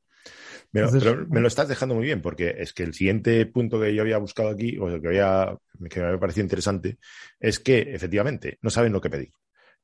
[0.70, 3.80] Pero, Entonces, pero me lo estás dejando muy bien, porque es que el siguiente punto
[3.80, 5.56] que yo había buscado aquí, o el que, había,
[5.90, 6.98] que me había parecido interesante,
[7.38, 9.32] es que efectivamente no saben lo que pedir.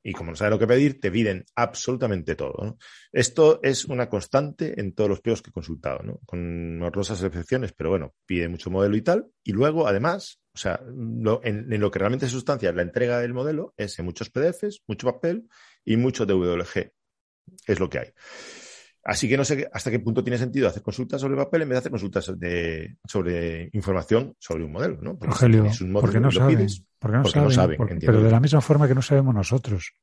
[0.02, 2.78] Y como no saben lo que pedir, te piden absolutamente todo.
[3.12, 6.20] Esto es una constante en todos los pliegos que he consultado, ¿no?
[6.24, 9.26] con honrosas excepciones, pero bueno, pide mucho modelo y tal.
[9.42, 13.34] Y luego, además, o sea, lo, en, en, lo que realmente sustancia, la entrega del
[13.34, 15.48] modelo es en muchos PDFs, mucho papel
[15.84, 16.92] y mucho DWG.
[17.66, 18.12] Es lo que hay.
[19.08, 21.76] Así que no sé hasta qué punto tiene sentido hacer consultas sobre papel en vez
[21.76, 25.16] de hacer consultas de, sobre información sobre un modelo, ¿no?
[25.16, 26.66] Porque Rogelio, es un modelo, porque no saben,
[26.98, 29.00] porque no porque saben, no saben porque, entiendo pero de la misma forma que no
[29.00, 29.94] sabemos nosotros.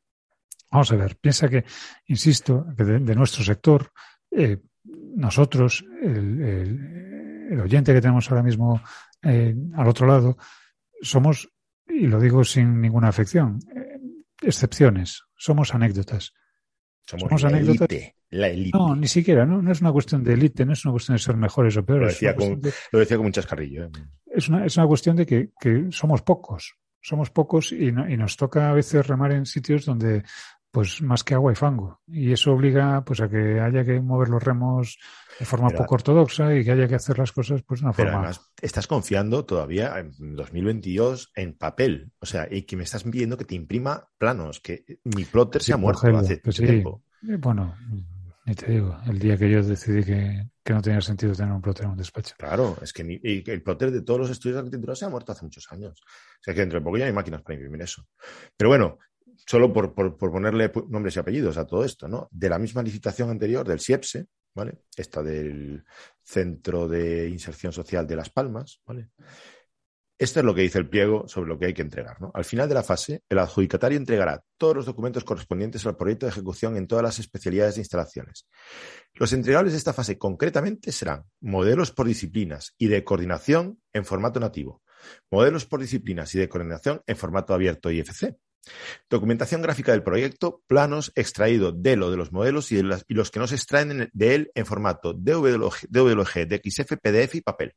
[0.72, 1.66] Vamos a ver, piensa que,
[2.08, 3.92] insisto, que de, de nuestro sector,
[4.32, 8.82] eh, nosotros, el, el, el, oyente que tenemos ahora mismo
[9.22, 10.36] eh, al otro lado,
[11.00, 11.48] somos,
[11.88, 14.00] y lo digo sin ninguna afección, eh,
[14.42, 16.34] excepciones, somos anécdotas.
[17.08, 17.90] Somos, Somos la anécdotas.
[17.92, 18.78] élite, la élite.
[18.78, 19.62] No, ni siquiera, ¿no?
[19.62, 21.86] no es una cuestión de élite, no es una cuestión de ser mejores o Lo
[21.86, 22.08] peores.
[22.14, 23.86] decía, es, una con, de, lo decía con un chascarrillo.
[23.86, 23.90] ¿eh?
[24.26, 28.18] es, una, es una cuestión de que, que somos pocos, somos pocos y, no, y,
[28.18, 30.24] nos toca a veces remar en sitios donde
[30.76, 32.02] pues más que agua y fango.
[32.06, 35.00] Y eso obliga pues a que haya que mover los remos
[35.40, 37.96] de forma pero, poco ortodoxa y que haya que hacer las cosas pues de una
[37.96, 38.28] pero forma.
[38.28, 42.12] Además, estás confiando todavía en 2022 en papel.
[42.20, 45.68] O sea, y que me estás viendo que te imprima planos, que mi plotter sí,
[45.68, 46.66] se ha muerto Rogelio, hace pues sí.
[46.66, 47.04] tiempo.
[47.22, 47.74] Bueno,
[48.46, 51.62] ni te digo, el día que yo decidí que, que no tenía sentido tener un
[51.62, 52.36] plotter en un despacho.
[52.38, 55.32] Claro, es que mi, el plotter de todos los estudios de arquitectura se ha muerto
[55.32, 56.02] hace muchos años.
[56.04, 58.06] O sea que dentro de poco ya hay máquinas para imprimir eso.
[58.58, 59.00] Pero bueno,
[59.46, 62.28] solo por, ponerle nombres y apellidos a todo esto, ¿no?
[62.32, 64.80] De la misma licitación anterior del SIEPSE, ¿vale?
[64.96, 65.84] Esta del
[66.24, 69.10] Centro de Inserción Social de Las Palmas, ¿vale?
[70.18, 72.22] Esto es lo que dice el pliego sobre lo que hay que entregar.
[72.22, 72.32] ¿no?
[72.34, 76.32] Al final de la fase, el adjudicatario entregará todos los documentos correspondientes al proyecto de
[76.32, 78.48] ejecución en todas las especialidades de instalaciones.
[79.14, 84.40] Los entregables de esta fase concretamente serán modelos por disciplinas y de coordinación en formato
[84.40, 84.82] nativo,
[85.30, 88.38] modelos por disciplinas y de coordinación en formato abierto IFC,
[89.10, 93.48] documentación gráfica del proyecto, planos extraídos de lo de los modelos y, los que no
[93.48, 97.74] se extraen de él en formato DWG, DWG, DXF, PDF y papel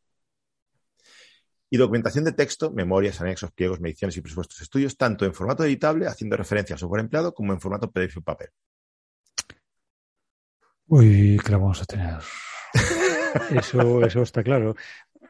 [1.70, 5.64] y documentación de texto, memorias, anexos, pliegos, mediciones y presupuestos de estudios, tanto en formato
[5.64, 8.48] editable, haciendo referencia al software empleado, como en formato PDF y papel.
[10.86, 12.18] Uy, que la vamos a tener.
[13.50, 14.74] eso, eso está claro.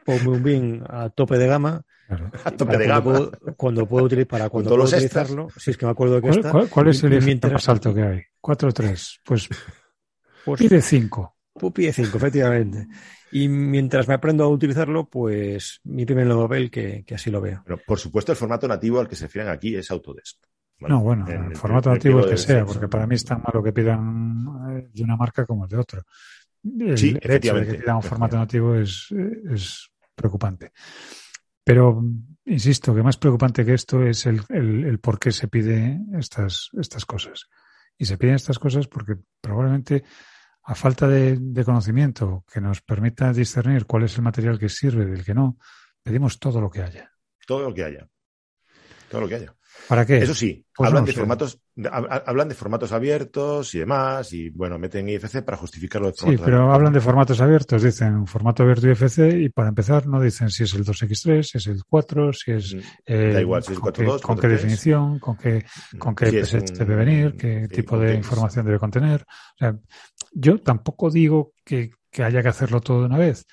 [0.05, 1.81] Ponme un BIM a tope de gama.
[2.43, 3.03] A tope de gama.
[3.03, 6.27] Puedo, cuando puedo utilizar, para cuando puedo utilizarlo, si es que me acuerdo de que
[6.27, 6.51] ¿Cuál, está.
[6.51, 7.53] ¿Cuál, cuál es el mientras...
[7.53, 8.21] más alto que hay?
[8.41, 9.19] 4 3.
[9.23, 9.49] Pues,
[10.43, 11.35] pues pide 5.
[11.73, 12.87] Pide 5, efectivamente.
[13.31, 17.61] Y mientras me aprendo a utilizarlo, pues mi primer papel que, que, así lo veo.
[17.65, 20.39] Pero por supuesto, el formato nativo al que se refieren aquí es Autodesk.
[20.79, 20.93] ¿vale?
[20.93, 23.41] No, bueno, el, el formato el, nativo el que sea, porque para mí es tan
[23.43, 26.03] malo que pidan eh, de una marca como el de otro.
[26.63, 29.07] El, sí, el hecho de que pidan un formato nativo es,
[29.51, 30.71] es preocupante.
[31.63, 32.03] Pero
[32.45, 36.69] insisto que más preocupante que esto es el, el, el, por qué se pide estas,
[36.79, 37.47] estas cosas.
[37.97, 40.03] Y se piden estas cosas porque probablemente
[40.63, 45.05] a falta de, de, conocimiento que nos permita discernir cuál es el material que sirve
[45.05, 45.57] del que no,
[46.03, 47.11] pedimos todo lo que haya.
[47.45, 48.07] Todo lo que haya.
[49.09, 49.55] Todo lo que haya.
[49.87, 50.17] ¿Para qué?
[50.17, 51.61] Eso sí, pues hablan, no de formatos,
[52.25, 56.39] hablan de formatos abiertos y demás, y bueno, meten IFC para justificar lo de formatos
[56.39, 56.75] Sí, pero abiertos.
[56.75, 60.73] hablan de formatos abiertos, dicen formato abierto IFC, y para empezar no dicen si es
[60.75, 62.75] el 2X3, si es el 4, si es.
[63.05, 65.65] Eh, da igual, si es con, 4, qué, 2, con qué definición, con qué,
[65.97, 69.21] con qué si debe venir, qué sí, tipo de información debe contener.
[69.23, 69.75] O sea,
[70.33, 73.47] yo tampoco digo que, que haya que hacerlo todo de una vez,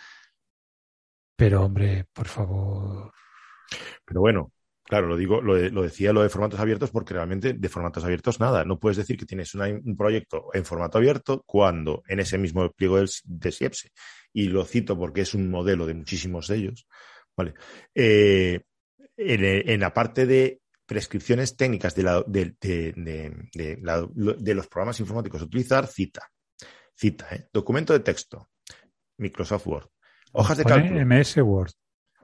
[1.36, 3.12] pero hombre, por favor.
[4.04, 4.52] Pero bueno,
[4.88, 8.04] Claro, lo digo, lo, de, lo, decía lo de formatos abiertos porque realmente de formatos
[8.04, 8.64] abiertos nada.
[8.64, 12.70] No puedes decir que tienes una, un proyecto en formato abierto cuando en ese mismo
[12.70, 13.90] pliego del, de SIEPSE,
[14.32, 16.86] y lo cito porque es un modelo de muchísimos de ellos,
[17.36, 17.54] ¿vale?
[17.94, 18.60] Eh,
[19.16, 25.00] en, en, la parte de prescripciones técnicas de, la, de, de, la, de, los programas
[25.00, 26.30] informáticos a utilizar, cita.
[26.94, 27.48] Cita, ¿eh?
[27.52, 28.50] Documento de texto,
[29.18, 29.88] Microsoft Word.
[30.32, 31.04] Hojas de cálculo.
[31.04, 31.72] MS Word.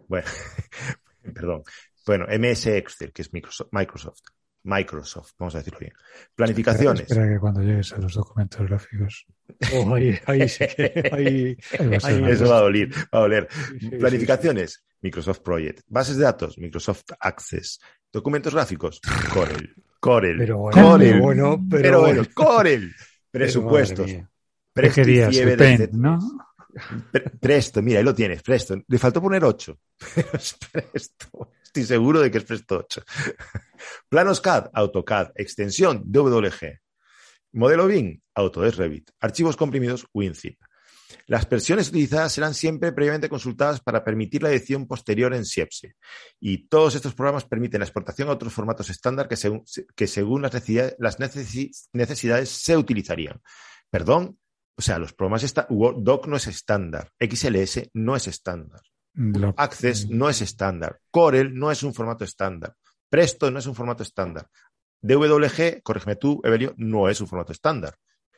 [0.06, 0.28] Bueno,
[1.34, 1.62] perdón.
[2.06, 4.20] Bueno, MS Excel, que es Microsoft, Microsoft.
[4.64, 5.92] Microsoft, vamos a decirlo bien.
[6.34, 7.02] Planificaciones.
[7.02, 9.26] Espera, espera que cuando llegues a los documentos gráficos.
[9.74, 10.64] Oh, ahí, ahí, sí,
[11.12, 11.56] ahí,
[12.02, 13.48] ahí, eso va a doler, va a doler.
[13.50, 15.80] Sí, sí, Planificaciones, sí, Microsoft Project.
[15.88, 17.80] Bases de datos, Microsoft Access.
[18.12, 19.00] Documentos gráficos,
[19.32, 19.74] Corel.
[19.98, 20.38] Corel.
[20.38, 21.20] Pero bueno, Corel.
[21.20, 22.94] bueno, pero, pero bueno, Corel.
[23.30, 24.10] Presupuestos.
[24.74, 26.18] Pen, ¿no?
[27.40, 28.76] Presto, mira, ahí lo tienes, Presto.
[28.86, 29.78] Le faltó poner 8.
[30.14, 31.50] Pero es Presto.
[31.74, 33.02] Estoy seguro de que es Presto 8.
[34.10, 36.80] Planos CAD, AutoCAD, extensión DWG.
[37.52, 39.10] Modelo BIM, Autodesk Revit.
[39.18, 40.60] Archivos comprimidos, WinZip.
[41.28, 45.94] Las versiones utilizadas serán siempre previamente consultadas para permitir la edición posterior en SIEPSE.
[46.38, 49.64] Y todos estos programas permiten la exportación a otros formatos estándar que según,
[49.96, 53.40] que según las, necesidades, las necesidades se utilizarían.
[53.88, 54.38] Perdón,
[54.76, 58.82] o sea, los programas está, Doc no es estándar, XLS no es estándar,
[59.56, 62.74] Access no es estándar, Corel no es un formato estándar,
[63.08, 64.48] Presto no es un formato estándar,
[65.02, 67.94] DWG, corrígeme tú, Evelio, no es un formato estándar.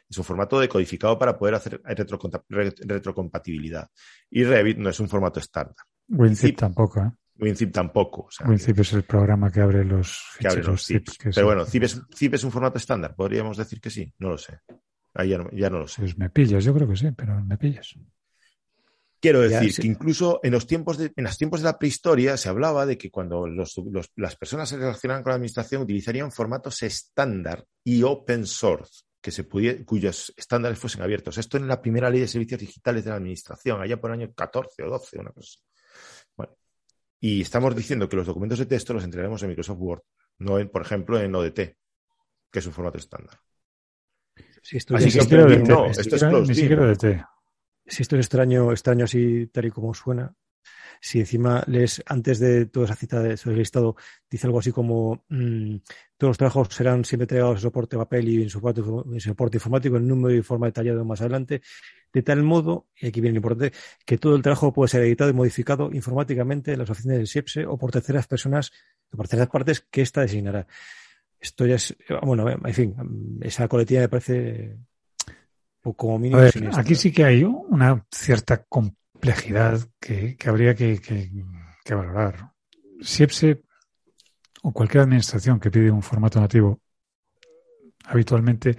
[0.08, 3.88] Es un formato decodificado para poder hacer retrocompatibilidad.
[4.30, 5.76] Y Revit no es un formato estándar.
[6.08, 7.10] WinZip tampoco, ¿eh?
[7.36, 8.26] WinZip tampoco.
[8.26, 11.12] O sea, WinZip es el programa que abre los que abre los zips.
[11.12, 11.34] zips.
[11.34, 13.14] Pero bueno, zip es, zip es un formato estándar.
[13.14, 14.12] Podríamos decir que sí.
[14.18, 14.60] No lo sé.
[15.14, 16.02] Ahí ya no, ya no lo sé.
[16.02, 17.94] Pues me pillas, yo creo que sí, pero me pillas.
[19.24, 19.80] Quiero decir ya, sí.
[19.80, 22.98] que incluso en los tiempos de, en los tiempos de la prehistoria se hablaba de
[22.98, 28.02] que cuando los, los, las personas se relacionaban con la administración utilizarían formatos estándar y
[28.02, 31.38] open source, que se pudiera, cuyos estándares fuesen abiertos.
[31.38, 34.34] Esto en la primera ley de servicios digitales de la administración, allá por el año
[34.34, 35.58] 14 o 12, una cosa.
[36.36, 36.54] Bueno,
[37.18, 40.02] y estamos diciendo que los documentos de texto los entregaremos en Microsoft Word,
[40.40, 41.54] no en, por ejemplo, en ODT,
[42.50, 43.40] que es un formato estándar.
[44.60, 47.24] Si Así que de no, esto es close
[47.86, 50.34] Si esto es extraño, extraño así, tal y como suena,
[51.00, 53.96] si encima lees antes de toda esa cita de el listado,
[54.30, 55.76] dice algo así como mmm,
[56.16, 58.80] todos los trabajos serán siempre entregados en soporte papel y en soporte,
[59.56, 61.60] informático en número y forma detallado más adelante,
[62.12, 63.76] de tal modo, y aquí viene lo importante,
[64.06, 67.66] que todo el trabajo puede ser editado y modificado informáticamente en las oficinas del SIEPSE
[67.66, 68.72] o por terceras personas,
[69.12, 70.66] o por terceras partes que ésta designará.
[71.38, 72.96] Esto ya es, bueno, en fin,
[73.42, 74.78] esa coletilla me parece
[75.92, 76.40] como mínimo.
[76.40, 81.30] A ver, aquí sí que hay una cierta complejidad que, que habría que, que,
[81.84, 82.52] que valorar.
[83.02, 83.62] SIEPSE
[84.62, 86.80] o cualquier administración que pide un formato nativo
[88.06, 88.76] habitualmente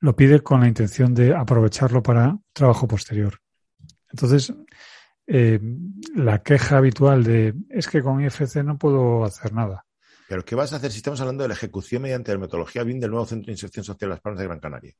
[0.00, 3.38] lo pide con la intención de aprovecharlo para trabajo posterior.
[4.10, 4.52] Entonces,
[5.26, 5.58] eh,
[6.14, 9.84] la queja habitual de es que con IFC no puedo hacer nada.
[10.28, 13.00] Pero ¿qué vas a hacer si estamos hablando de la ejecución mediante la metodología BIM
[13.00, 14.94] del nuevo Centro de Inserción Social de Las Palmas de Gran Canaria?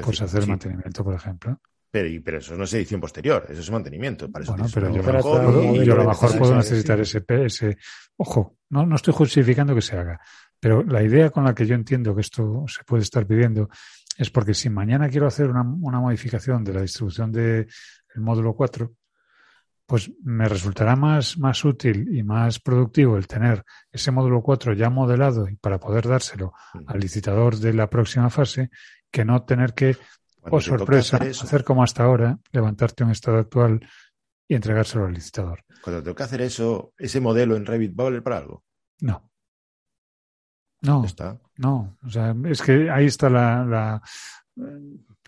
[0.00, 0.50] Quiero pues decir, hacer sí.
[0.50, 1.60] mantenimiento, por ejemplo.
[1.90, 4.30] Pero, pero, eso no es edición posterior, eso es mantenimiento.
[4.30, 7.76] Para bueno, pero yo, mejor, puedo, yo a lo mejor puedo necesitar ese, ese...
[8.16, 10.20] Ojo, no, no estoy justificando que se haga,
[10.58, 13.68] pero la idea con la que yo entiendo que esto se puede estar pidiendo
[14.18, 17.66] es porque si mañana quiero hacer una, una modificación de la distribución del
[18.14, 18.92] de módulo 4,
[19.86, 24.88] pues me resultará más, más útil y más productivo el tener ese módulo 4 ya
[24.88, 26.54] modelado y para poder dárselo
[26.86, 28.70] al licitador de la próxima fase
[29.14, 29.96] que no tener que,
[30.50, 33.80] oh sorpresa, hacer, hacer, como hasta ahora, levantarte un estado actual
[34.48, 35.64] y entregárselo al licitador.
[35.84, 38.64] Cuando tengo que hacer eso, ¿ese modelo en Revit va a valer para algo?
[39.02, 39.30] No.
[40.80, 41.40] No, está.
[41.58, 44.02] no, o sea, es que ahí está la, la,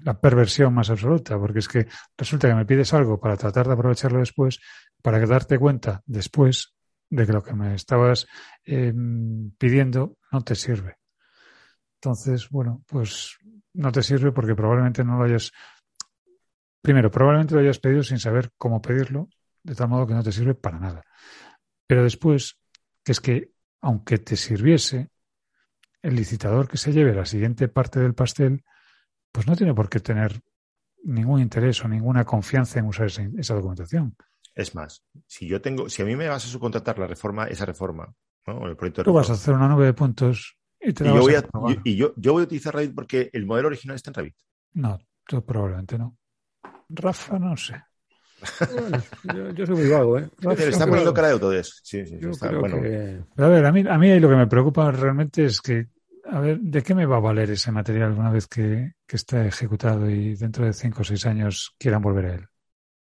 [0.03, 1.87] la, perversión más absoluta, porque es que
[2.18, 4.59] resulta que me pides algo para tratar de aprovecharlo después,
[5.01, 6.74] para darte cuenta después
[7.09, 8.26] de que lo que me estabas
[8.64, 8.93] eh,
[9.57, 10.99] pidiendo no te sirve.
[11.95, 13.39] Entonces, bueno, pues
[13.77, 15.53] no te sirve porque probablemente no lo hayas.
[16.83, 19.29] Primero, probablemente lo hayas pedido sin saber cómo pedirlo,
[19.62, 21.03] de tal modo que no te sirve para nada.
[21.87, 22.59] Pero después,
[23.05, 25.11] que es que, aunque te sirviese,
[26.03, 28.64] el licitador que se lleve la siguiente parte del pastel,
[29.33, 30.41] pues no tiene por qué tener
[31.05, 34.16] ningún interés o ninguna confianza en usar esa, esa documentación.
[34.55, 37.66] Es más, si yo tengo, si a mí me vas a subcontratar la reforma, esa
[37.66, 38.14] reforma,
[38.47, 38.66] ¿no?
[38.66, 40.57] El proyecto de Tú vas a hacer una nube de puntos
[40.87, 41.45] y te y la yo voy a
[41.84, 44.37] y yo, yo voy a utilizar Revit porque el modelo original está en Revit.
[44.74, 46.16] No, tú probablemente no.
[46.89, 47.82] Rafa, no sé.
[48.72, 49.03] Bueno,
[49.34, 50.28] yo, yo, soy muy vago, ¿eh?
[50.39, 51.78] Rafa, le está yo poniendo cara de Autodesk.
[51.82, 52.80] Sí, sí, yo está, bueno.
[52.80, 53.20] que...
[53.34, 55.89] Pero a ver, a mí, a mí lo que me preocupa realmente es que,
[56.24, 59.47] a ver, ¿de qué me va a valer ese material una vez que, que esté
[59.47, 62.47] ejecutado y dentro de cinco o seis años quieran volver a él?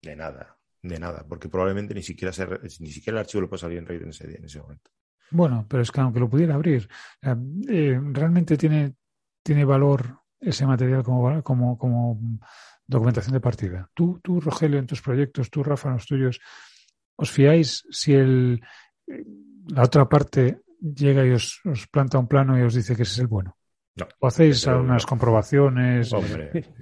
[0.01, 2.47] De nada, de nada, porque probablemente ni siquiera, se,
[2.79, 4.91] ni siquiera el archivo lo puede salir en Revit en ese, en ese momento.
[5.31, 6.87] Bueno, pero es que aunque lo pudiera abrir,
[7.21, 8.95] eh, realmente tiene,
[9.41, 12.19] tiene valor ese material como, como, como
[12.85, 13.89] documentación de partida.
[13.93, 16.39] Tú, tú, Rogelio, en tus proyectos, tú, Rafa, en los tuyos,
[17.15, 18.61] ¿os fiáis si el,
[19.67, 23.13] la otra parte llega y os, os planta un plano y os dice que ese
[23.13, 23.57] es el bueno?
[23.95, 24.07] No.
[24.21, 26.11] ¿O hacéis Pero- algunas comprobaciones?
[26.13, 26.49] Hombre,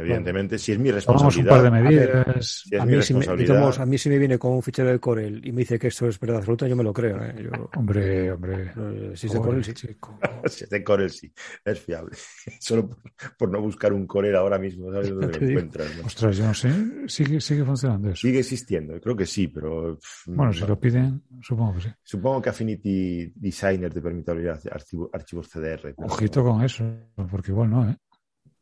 [0.00, 2.26] evidentemente, si es mi Tomamos un par de responsabilidad.
[2.26, 2.46] medidas.
[2.64, 3.80] Si es A mi mí, si me, responsabilidad.
[3.82, 6.08] a mí si me viene con un fichero de Corel y me dice que esto
[6.08, 7.22] es verdad absoluta, yo me lo creo.
[7.22, 7.34] ¿eh?
[7.40, 8.72] Yo, Hombre, hombre.
[8.76, 9.74] eh, si es de Corel, sí.
[9.74, 10.18] chico.
[10.46, 11.32] Si es de Corel, sí,
[11.64, 12.16] es fiable.
[12.60, 13.00] Solo por,
[13.38, 15.88] por no buscar un Corel ahora mismo, ¿sabes dónde lo encuentras?
[15.98, 16.06] no?
[16.06, 16.70] Ostras, yo no sé.
[17.08, 18.16] Sigue, sigue funcionando eso.
[18.26, 19.96] Sigue existiendo, creo que sí, pero.
[19.96, 21.88] pff, Bueno, si lo piden, supongo que sí.
[22.02, 25.94] Supongo que Affinity Designer te permite abrir archivo- archivos CDR.
[25.96, 26.84] Ojito con eso,
[27.30, 27.96] porque igual no, ¿eh?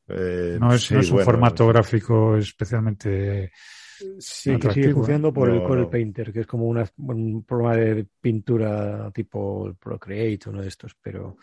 [0.08, 3.50] Eh, No es, sí, no es un bueno, formato gráfico especialmente.
[3.54, 5.90] Sí, que sigue Atractivo, funcionando por No, el Corel no.
[5.90, 10.94] Painter, que es como una, un programa de pintura tipo el Procreate, uno de estos,
[11.00, 11.36] pero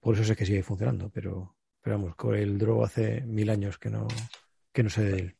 [0.00, 1.10] por eso sé que sigue funcionando.
[1.10, 4.08] Pero, pero vamos, Corel Draw hace mil años que no,
[4.72, 5.36] que no sé de él.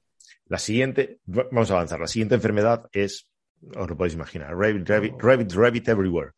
[0.47, 2.01] La siguiente, vamos a avanzar.
[2.01, 3.29] La siguiente enfermedad es,
[3.75, 6.33] os lo podéis imaginar, Revit, Revit, Revit, Revit Everywhere.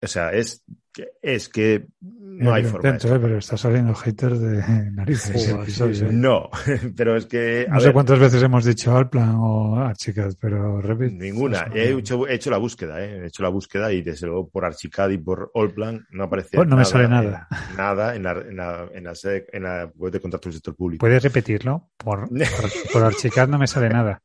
[0.00, 0.64] O sea, es,
[1.22, 2.82] es que no hay forma.
[2.90, 3.18] de intento, ¿eh?
[3.20, 5.42] pero está saliendo hater de narices.
[5.66, 6.04] sí, sí.
[6.04, 6.08] ¿eh?
[6.12, 6.48] No,
[6.96, 7.66] pero es que.
[7.68, 11.14] a No sé ver, cuántas veces hemos dicho Alplan o Archicad, pero Revit.
[11.14, 11.68] Ninguna.
[11.74, 13.22] He hecho, he hecho la búsqueda, ¿eh?
[13.22, 16.68] he hecho la búsqueda y desde luego por Archicad y por Allplan no aparece Pues
[16.68, 17.48] no me nada, sale nada.
[17.70, 20.54] en- nada en la, en la, en la, sede- en la web de contratos del
[20.54, 21.00] sector público.
[21.00, 21.90] ¿Puedes repetirlo?
[21.96, 24.22] Por, por, por Archicad no me sale nada.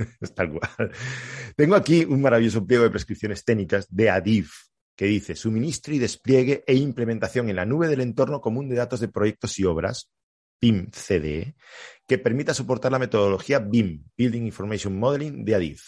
[0.34, 0.92] Tal cual.
[1.56, 4.52] Tengo aquí un maravilloso pliego de prescripciones técnicas de ADIF
[4.96, 9.00] que dice suministro y despliegue e implementación en la nube del entorno común de datos
[9.00, 10.10] de proyectos y obras,
[10.60, 11.54] BIM-CDE,
[12.06, 15.82] que permita soportar la metodología BIM, Building Information Modeling de ADIF.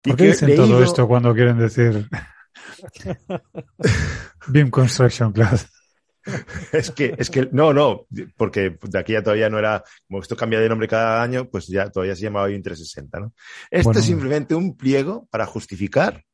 [0.00, 2.08] ¿Por qué dicen todo esto cuando quieren decir
[4.48, 5.60] BIM Construction Cloud?
[6.72, 8.06] Es que, es que, no, no,
[8.36, 11.66] porque de aquí ya todavía no era, como esto cambia de nombre cada año, pues
[11.66, 13.32] ya todavía se llamaba BIM 360, ¿no?
[13.70, 14.00] Esto Bueno.
[14.00, 16.24] es simplemente un pliego para justificar,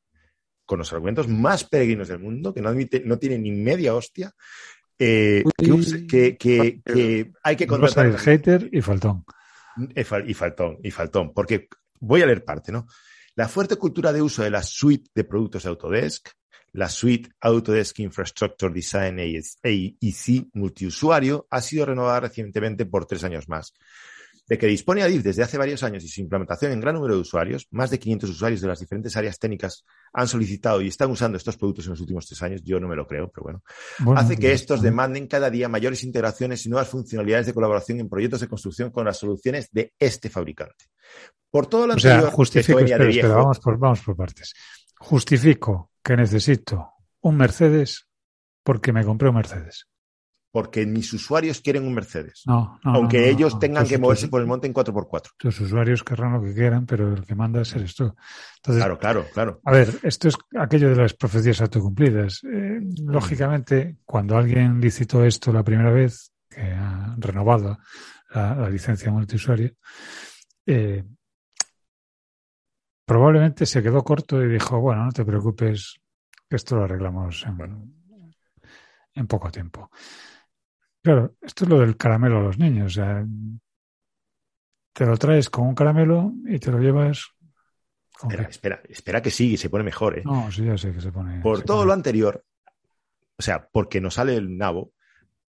[0.66, 4.32] con los argumentos más peregrinos del mundo, que no admite, no tiene ni media hostia,
[4.98, 8.04] eh, que, que, que- que hay que contratar.
[8.06, 9.24] salir hater y faltón.
[9.94, 11.68] Eh, Y faltón, y faltón, porque
[12.00, 12.86] voy a leer parte, ¿no?
[13.34, 16.28] La fuerte cultura de uso de la suite de productos de Autodesk
[16.74, 23.72] La suite Autodesk Infrastructure Design AEC multiusuario ha sido renovada recientemente por tres años más.
[24.48, 27.20] De que dispone ADIF desde hace varios años y su implementación en gran número de
[27.20, 31.38] usuarios, más de 500 usuarios de las diferentes áreas técnicas han solicitado y están usando
[31.38, 33.62] estos productos en los últimos tres años, yo no me lo creo, pero bueno,
[34.00, 38.00] Bueno, hace que pues, estos demanden cada día mayores integraciones y nuevas funcionalidades de colaboración
[38.00, 40.86] en proyectos de construcción con las soluciones de este fabricante.
[41.50, 44.00] Por todo lo O sea, anterior, que justifico, de espera, espera, viejo, vamos por, vamos
[44.00, 44.54] por partes.
[44.98, 46.92] Justifico que necesito
[47.22, 48.06] un Mercedes
[48.62, 49.88] porque me compré un Mercedes.
[50.52, 54.26] porque mis usuarios quieren un Mercedes, No, no, aunque no, no, ellos tengan que moverse
[54.26, 55.32] tus- por el monte en 4x4.
[55.36, 58.14] Tus usuarios querrán lo que quieran, pero el que manda eres tú.
[58.58, 59.60] Entonces, Claro, claro, claro.
[59.64, 62.40] A ver, esto es aquello de las profecías autocumplidas.
[62.44, 67.78] Eh, lógicamente, cuando alguien licitó esto la primera vez, que ha renovado
[68.32, 69.72] la, la licencia multiusuario,
[70.66, 71.02] eh,
[73.04, 75.96] probablemente se quedó corto y dijo, bueno, no te preocupes,
[76.48, 77.94] que esto lo arreglamos en,
[79.14, 79.90] en poco tiempo.
[81.02, 82.86] Claro, esto es lo del caramelo a los niños.
[82.92, 83.24] O sea,
[84.92, 87.28] te lo traes con un caramelo y te lo llevas
[88.18, 88.50] con Espera, qué?
[88.50, 90.22] espera, espera que sí, se pone mejor, ¿eh?
[90.24, 91.42] No, sí, ya sé que se pone.
[91.42, 92.44] Por se todo pone- lo anterior,
[93.38, 94.92] o sea, porque no sale el nabo,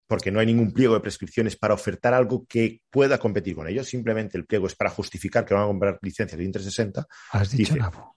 [0.08, 3.88] porque no hay ningún pliego de prescripciones para ofertar algo que pueda competir con ellos,
[3.88, 7.08] simplemente el pliego es para justificar que van a comprar licencias de Win 360.
[7.32, 8.15] Has dicho dice-.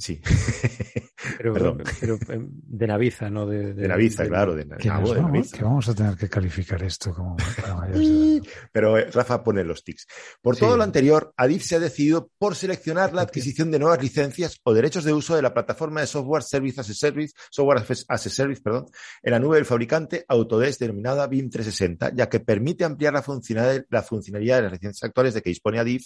[0.00, 0.20] Sí,
[1.38, 1.82] Pero, Perdón.
[2.00, 3.74] pero eh, de Naviza, no de...
[3.74, 5.56] de Naviza, claro, de Que, de vamos, Naviza.
[5.58, 7.36] que vamos a tener que calificar esto como
[7.92, 8.40] de.
[8.72, 10.06] Pero eh, Rafa pone los tics.
[10.40, 10.60] Por Sí.
[10.60, 14.72] todo lo anterior, Adif se ha decidido por seleccionar la adquisición de nuevas licencias o
[14.72, 18.30] derechos de uso de la plataforma de software Service as a Service, Software as a
[18.30, 18.86] Service, perdón,
[19.22, 23.84] en la nube del fabricante Autodesk denominada BIM 360, ya que permite ampliar la funcionalidad,
[23.90, 26.04] la funcionalidad de las licencias actuales de que dispone Adif,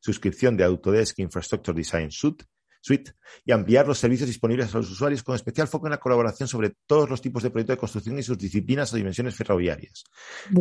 [0.00, 2.44] suscripción de Autodesk Infrastructure Design Suite,
[2.84, 3.12] Suite
[3.46, 6.74] y ampliar los servicios disponibles a los usuarios con especial foco en la colaboración sobre
[6.86, 10.04] todos los tipos de proyectos de construcción y sus disciplinas o dimensiones ferroviarias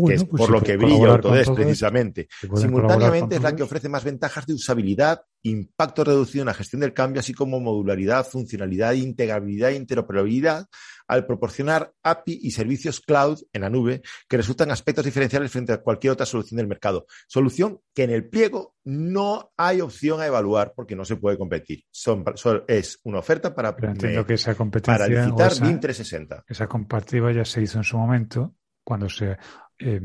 [0.07, 2.29] que es pues por si lo que brilla Autodesk precisamente.
[2.55, 6.93] Simultáneamente es la que ofrece más ventajas de usabilidad, impacto reducido en la gestión del
[6.93, 10.67] cambio, así como modularidad, funcionalidad, integrabilidad e interoperabilidad,
[11.07, 15.81] al proporcionar API y servicios cloud en la nube que resultan aspectos diferenciales frente a
[15.81, 17.05] cualquier otra solución del mercado.
[17.27, 21.83] Solución que en el pliego no hay opción a evaluar porque no se puede competir.
[21.91, 26.43] Son, son- es una oferta para, me- que esa competencia para licitar esa, BIM 360.
[26.47, 29.37] esa comparativa ya se hizo en su momento cuando se
[29.79, 30.01] eh,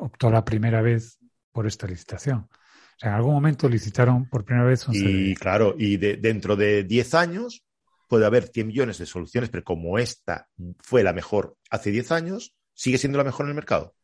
[0.00, 1.18] optó la primera vez
[1.52, 2.38] por esta licitación.
[2.38, 6.56] O sea, en algún momento licitaron por primera vez un Y claro, y de- dentro
[6.56, 7.62] de 10 años
[8.08, 10.48] puede haber 100 millones de soluciones, pero como esta
[10.78, 13.94] fue la mejor hace 10 años, sigue siendo la mejor en el mercado.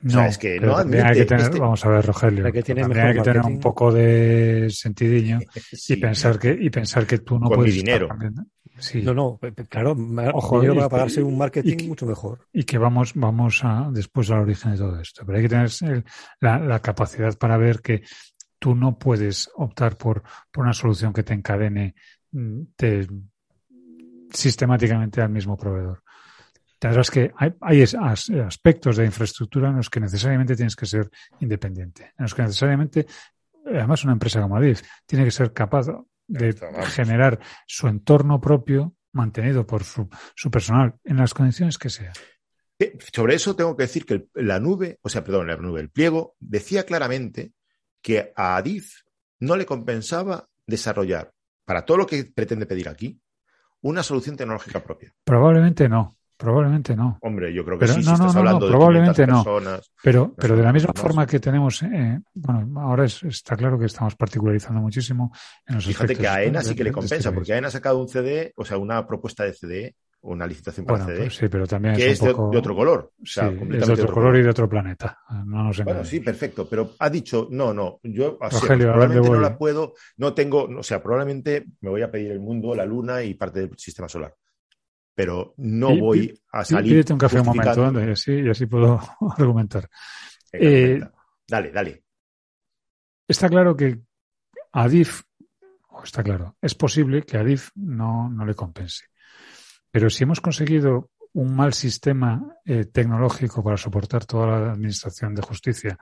[0.00, 2.52] No, sea, es que no también hay que admite tener, este- vamos a ver, Rogelio,
[2.52, 5.38] que tiene hay que tener un poco de sentidiño
[5.72, 5.94] Sí.
[5.94, 8.44] y pensar que y pensar que tú no Con mi puedes estar dinero.
[8.78, 9.00] Sí.
[9.02, 9.40] No, no,
[9.70, 9.96] claro,
[10.34, 12.46] Ojo, dinero y- para pagarse un marketing mucho mejor.
[12.52, 15.24] y que vamos, vamos a, después al origen de todo esto.
[15.24, 16.04] Pero hay que tener el-
[16.40, 18.02] la, la capacidad para ver que
[18.58, 20.22] tú no puedes optar por,
[20.52, 21.94] por una solución que te encadene
[22.76, 23.06] te-
[24.32, 26.02] sistemáticamente al mismo proveedor.
[26.78, 31.10] Tendrás que, hay, hay as- aspectos de infraestructura en los que necesariamente tienes que ser
[31.40, 33.06] independiente, en los que necesariamente,
[33.64, 35.86] además una empresa como Adif, tiene que ser capaz
[36.28, 36.54] de
[36.88, 42.12] generar su entorno propio mantenido por su, su personal en las condiciones que sea.
[43.14, 45.88] Sobre eso tengo que decir que el- la nube, o sea, perdón, la nube, el
[45.88, 47.52] pliego decía claramente
[48.02, 49.00] que a Adif
[49.40, 51.32] no le compensaba desarrollar,
[51.66, 53.20] para todo lo que pretende pedir aquí,
[53.82, 55.12] una solución tecnológica propia.
[55.24, 57.18] Probablemente no, probablemente no.
[57.20, 59.24] Hombre, yo creo que Pero sí, no, si no, estás no, no, hablando de probablemente
[59.24, 59.44] 500 no.
[59.54, 59.92] personas.
[60.02, 63.86] Pero, pero de la misma forma que tenemos, eh, bueno, ahora es- está claro que
[63.86, 65.32] estamos particularizando muchísimo
[65.66, 67.52] en los Fíjate que a AENA de- sí que le de- de compensa, este porque
[67.52, 69.94] AENA ha sacado un CD, o sea, una propuesta de CD,
[70.26, 72.50] una licitación para Bueno, CD, pues sí, pero también que es un de, poco...
[72.50, 73.12] de otro color.
[73.22, 75.18] O sea, sí, es de otro color y de otro planeta.
[75.44, 79.30] No nos Bueno, sí, perfecto, pero ha dicho, no, no, yo o sea, Rogelio, probablemente
[79.30, 82.84] no la puedo, no tengo, o sea, probablemente me voy a pedir el mundo, la
[82.84, 84.34] luna y parte del sistema solar.
[85.14, 86.92] Pero no voy a salir.
[86.92, 89.00] Pídete un café un momento, anda, y así, y así puedo
[89.38, 89.88] argumentar.
[90.52, 91.00] Eh.
[91.48, 92.04] Dale, dale.
[93.26, 94.00] Está claro que
[94.72, 95.22] Adif,
[95.88, 99.06] o está claro, es posible que a Adif no, no le compense.
[99.90, 105.42] Pero si hemos conseguido un mal sistema eh, tecnológico para soportar toda la administración de
[105.42, 105.98] justicia,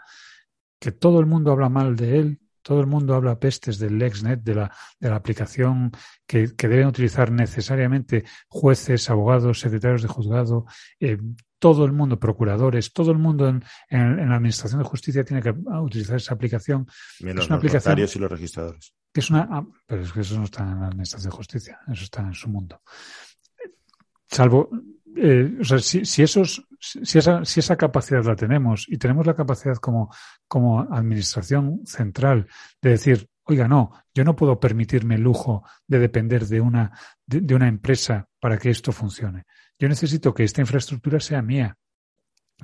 [0.78, 4.42] que todo el mundo habla mal de él, Todo el mundo habla pestes del LexNet,
[4.42, 5.92] de la, de la aplicación
[6.26, 10.64] que, deben utilizar necesariamente jueces, abogados, secretarios de juzgado,
[10.98, 11.18] eh,
[11.58, 16.16] todo el mundo, procuradores, todo el mundo en, la Administración de Justicia tiene que utilizar
[16.16, 16.86] esa aplicación.
[17.20, 18.94] Menos los aplicación, y los registradores.
[19.12, 21.80] Que es una, ah, pero es que eso no está en la Administración de Justicia,
[21.92, 22.80] eso está en su mundo.
[24.26, 24.70] Salvo,
[25.16, 29.26] eh, o sea, si, si, esos, si, esa, si esa capacidad la tenemos y tenemos
[29.26, 30.12] la capacidad como,
[30.48, 32.48] como Administración central
[32.82, 37.54] de decir, oiga, no, yo no puedo permitirme el lujo de depender de una, de,
[37.54, 39.44] una empresa para que esto funcione.
[39.78, 41.76] Yo necesito que esta infraestructura sea mía.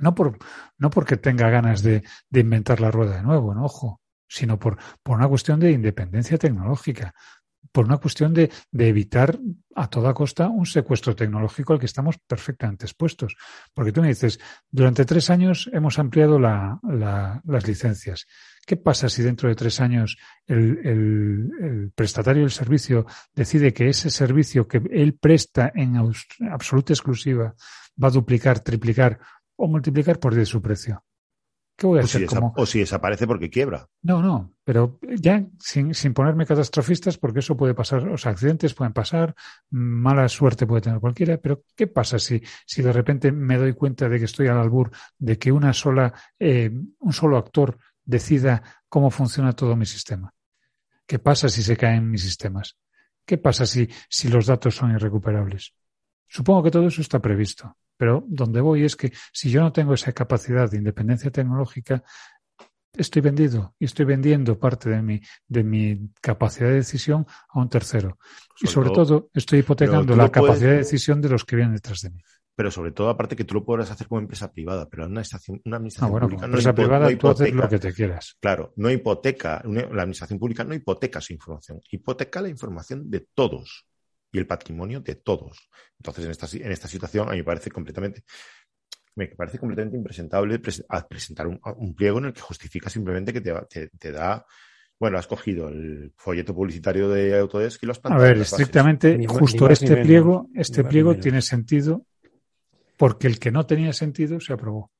[0.00, 0.38] No, por,
[0.78, 4.78] no porque tenga ganas de, de inventar la rueda de nuevo, no, ojo, sino por,
[5.02, 7.12] por una cuestión de independencia tecnológica,
[7.72, 9.38] por una cuestión de, de, evitar
[9.74, 13.36] a toda costa un secuestro tecnológico al que estamos perfectamente expuestos.
[13.72, 14.40] Porque tú me dices,
[14.70, 16.80] durante tres años hemos ampliado la,
[17.44, 18.26] las licencias.
[18.66, 20.16] ¿Qué pasa si dentro de tres años
[20.46, 25.96] el, el, el, prestatario del servicio decide que ese servicio que él presta en
[26.50, 27.54] absoluta exclusiva
[28.02, 29.18] va a duplicar, triplicar
[29.56, 31.04] o multiplicar por 10 su precio?
[31.82, 33.88] O, si desaparece porque quiebra.
[34.02, 38.92] No, no, pero ya sin, sin, ponerme catastrofistas, porque eso puede pasar, los accidentes pueden
[38.92, 39.34] pasar,
[39.70, 44.08] mala suerte puede tener cualquiera, pero ¿qué pasa si, si de repente me doy cuenta
[44.08, 49.10] de que estoy al albur de que una sola, eh, un solo actor decida cómo
[49.10, 50.32] funciona todo mi sistema?
[51.06, 52.76] ¿Qué pasa si se caen mis sistemas?
[53.24, 55.72] ¿Qué pasa si, si los datos son irrecuperables?
[56.28, 57.76] Supongo que todo eso está previsto.
[58.00, 62.02] Pero donde voy es que si yo no tengo esa capacidad de independencia tecnológica,
[62.94, 67.68] estoy vendido y estoy vendiendo parte de mi, de mi capacidad de decisión a un
[67.68, 68.16] tercero.
[68.58, 72.08] y sobre todo, estoy hipotecando la capacidad de decisión de los que vienen detrás de
[72.08, 72.22] mí.
[72.56, 75.60] Pero sobre todo, aparte que tú lo podrás hacer como empresa privada, pero una, estación,
[75.66, 78.38] una administración ah, bueno, pública no empresa privada tú haces lo que te quieras.
[78.40, 83.89] Claro, no hipoteca, la administración pública no hipoteca su información, hipoteca la información de todos
[84.32, 85.68] y el patrimonio de todos.
[85.98, 88.22] Entonces, en esta, en esta situación, a mí me parece completamente,
[89.16, 94.44] me parece completamente impresentable presentar un, pliego en el que justifica simplemente que te, da
[94.98, 99.68] bueno, has cogido el folleto publicitario de Autodesk y lo has A ver, estrictamente, justo
[99.70, 102.04] este pliego, este pliego tiene sentido
[102.98, 104.92] porque el que no tenía sentido se aprobó.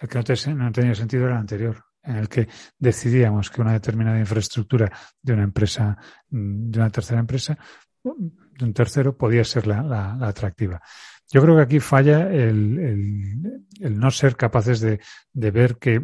[0.00, 2.46] El que no, no tenía sentido era el anterior, en el que
[2.78, 4.88] decidíamos que una determinada infraestructura
[5.20, 7.58] de una empresa, de una tercera empresa,
[8.02, 10.80] de un tercero podía ser la, atractiva.
[11.30, 15.00] Yo creo que aquí falla el, no ser capaces de,
[15.32, 16.00] ver qué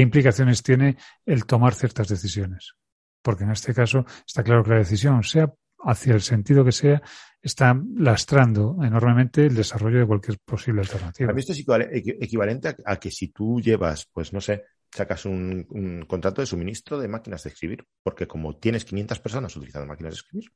[0.00, 2.74] implicaciones tiene el tomar ciertas decisiones.
[3.22, 7.02] Porque en este caso está claro que la decisión, sea hacia el sentido que sea,
[7.40, 11.32] está lastrando enormemente el desarrollo de cualquier posible alternativa.
[11.32, 11.64] Mí esto es
[12.20, 16.98] equivalente a, que si tú llevas, pues no sé, sacas un, un, contrato de suministro
[16.98, 20.50] de máquinas de escribir, porque como tienes 500 personas utilizando máquinas de escribir,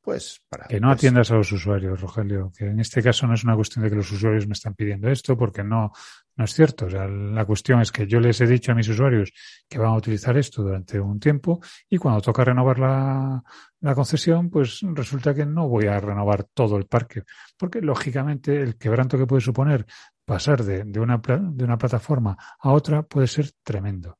[0.00, 0.66] pues para...
[0.66, 3.54] Que no pues atiendas a los usuarios, Rogelio, que en este caso no es una
[3.54, 5.92] cuestión de que los usuarios me están pidiendo esto, porque no,
[6.36, 6.86] no es cierto.
[6.86, 9.32] O sea, la cuestión es que yo les he dicho a mis usuarios
[9.68, 13.42] que van a utilizar esto durante un tiempo y cuando toca renovar la,
[13.80, 17.22] la concesión, pues resulta que no voy a renovar todo el parque,
[17.56, 19.86] porque lógicamente el quebranto que puede suponer
[20.24, 24.18] pasar de, de, una, de una plataforma a otra puede ser tremendo.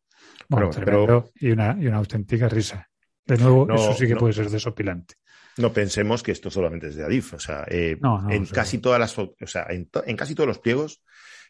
[0.49, 2.89] Bueno, tremendo y, una, y una auténtica risa.
[3.25, 5.15] De nuevo, eso sí que puede ser desopilante.
[5.59, 7.35] No pensemos que esto solamente es de Adif.
[7.35, 7.99] O sea, eh,
[8.31, 11.03] en casi todas las, o sea, en, casi todos los pliegos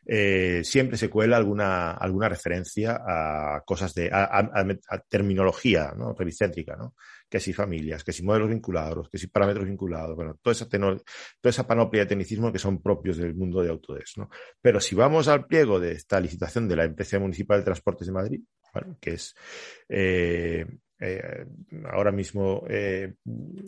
[0.05, 4.69] eh, siempre se cuela alguna, alguna referencia a cosas de, a,
[5.09, 6.15] terminología, ¿no?
[6.15, 6.95] Revicéntrica, ¿no?
[7.29, 11.01] Que si familias, que si modelos vinculados, que si parámetros vinculados, bueno, toda esa, toda
[11.45, 14.29] esa panoplia de tecnicismo que son propios del mundo de Autodesk, ¿no?
[14.61, 18.13] Pero si vamos al pliego de esta licitación de la Empresa Municipal de Transportes de
[18.13, 18.41] Madrid,
[19.01, 19.35] que es
[19.89, 20.67] eh,
[21.05, 21.47] eh,
[21.91, 23.15] ahora mismo eh,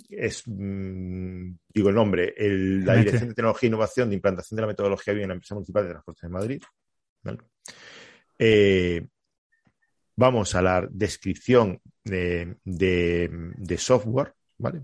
[0.08, 4.68] es, mm, digo el nombre, la Dirección de Tecnología e Innovación de Implantación de la
[4.68, 6.62] Metodología BIM en la Empresa Municipal de Transportes de Madrid.
[8.38, 9.04] Eh,
[10.14, 12.56] vamos a la descripción de,
[13.78, 14.82] software, ¿vale?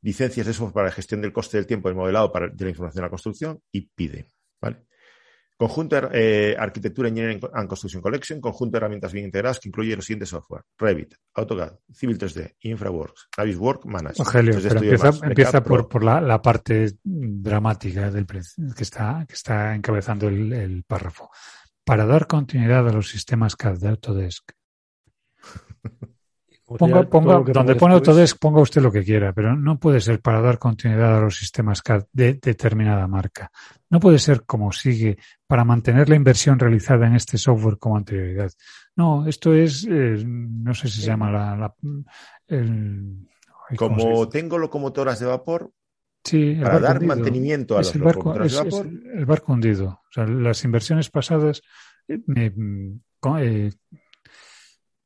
[0.00, 2.70] Licencias de software para la gestión del coste del tiempo del modelado para, de la
[2.70, 4.26] información de la construcción y pide,
[4.60, 4.78] ¿vale?
[5.62, 6.08] Conjunto de
[6.50, 10.30] eh, Arquitectura Engineering and Construction Collection, conjunto de herramientas bien integradas que incluye los siguientes
[10.30, 14.18] software: Revit, AutoCAD, Civil 3D, InfraWorks, Navisworks, Manage.
[14.18, 21.30] Rogelio, empieza, por, la, parte dramática del que está, que está encabezando el, párrafo.
[21.84, 24.50] Para dar continuidad a los sistemas CAD de Autodesk,
[26.78, 30.40] Ponga, ponga, donde pone Autodesk, ponga usted lo que quiera, pero no puede ser para
[30.40, 33.50] dar continuidad a los sistemas CAD de determinada marca.
[33.90, 38.50] No puede ser como sigue para mantener la inversión realizada en este software como anterioridad.
[38.96, 41.56] No, esto es, eh, no sé si se llama la...
[41.56, 41.74] la
[42.48, 43.28] el,
[43.76, 45.70] Como tengo locomotoras de vapor,
[46.24, 47.14] sí, para dar hundido.
[47.14, 48.86] mantenimiento a es las el barco, es, de vapor.
[48.86, 49.86] es el barco hundido.
[49.88, 51.62] O sea, las inversiones pasadas
[52.08, 52.52] eh, me,
[53.40, 53.70] eh,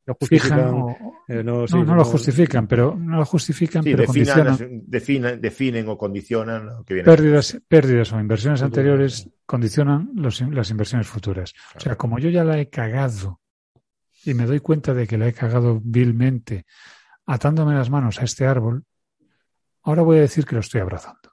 [0.07, 0.97] lo justifican, fijan o,
[1.29, 4.45] eh, no, no, sí, no, no- lo justifican, pero no lo justifican, Sí, pero definan,
[4.47, 7.05] condicionan definen, definen o condicionan lo que viene.
[7.05, 11.53] pérdidas, pérdidas o inversiones Futuro, anteriores condicionan los, las inversiones futuras.
[11.77, 13.41] O sea, como yo ya la he cagado
[14.25, 16.67] y me doy cuenta de que la he cagado vilmente
[17.27, 18.85] atándome las manos a este árbol,
[19.83, 21.33] ahora voy a decir que lo estoy abrazando.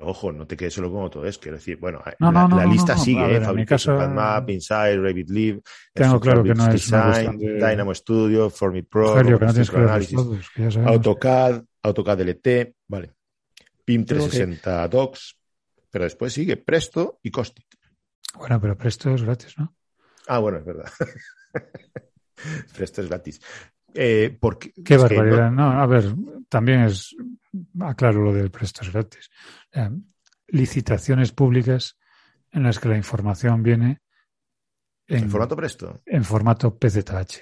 [0.00, 1.42] Pero ojo, no te quedes solo con Autodesk.
[1.42, 3.26] Quiero decir, bueno, No, la, no, lista sigue, ¿eh?
[3.26, 6.88] ver, en mi Fabrication caso- Map, Inside, Revit Live, Tengo claro que no Fabrics es
[6.92, 9.20] una Design, de- Dynamo Studio, Formit Pro, que
[9.70, 10.64] que verlos Analysis, todos, que.
[10.88, 13.12] AutoCAD, AutoCAD LT, vale.
[13.84, 15.36] PIM Creo que- 360 Docs,
[15.90, 17.66] pero después sigue Presto y Costit.
[18.38, 19.74] Bueno, pero Presto es gratis, ¿no?
[20.28, 20.90] Ah, bueno, es verdad.
[22.74, 23.40] Presto es gratis.
[23.94, 25.50] Eh, porque, Qué que barbaridad.
[25.50, 26.14] no- a ver,
[26.48, 27.16] también es,
[27.80, 29.30] aclaro lo del Presto es gratis.
[29.72, 29.90] Eh,
[30.48, 31.96] licitaciones públicas
[32.52, 34.00] en las que la información viene
[35.06, 36.00] en, ¿En formato Presto?
[36.06, 37.40] en formato PZH.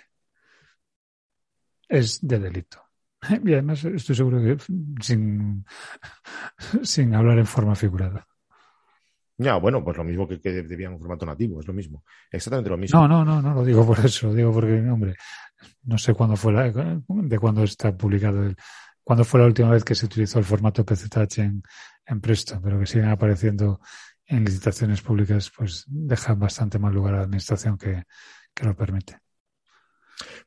[1.89, 2.83] Es de delito.
[3.45, 4.57] Y además estoy seguro que
[5.03, 5.65] sin,
[6.83, 8.28] sin hablar en forma figurada.
[9.39, 12.03] Ya, bueno, pues lo mismo que, que debían un formato nativo, es lo mismo.
[12.31, 12.99] Exactamente lo mismo.
[13.01, 15.15] No, no, no, no lo digo por eso, lo digo porque, hombre,
[15.85, 18.57] no sé cuándo fue la, de cuándo está publicado el,
[19.05, 21.63] cuándo fue la última vez que se utilizó el formato PZH en,
[22.05, 23.81] en Presto, pero que siguen apareciendo
[24.27, 28.03] en licitaciones públicas, pues dejan bastante más lugar a la administración que,
[28.53, 29.19] que lo permite.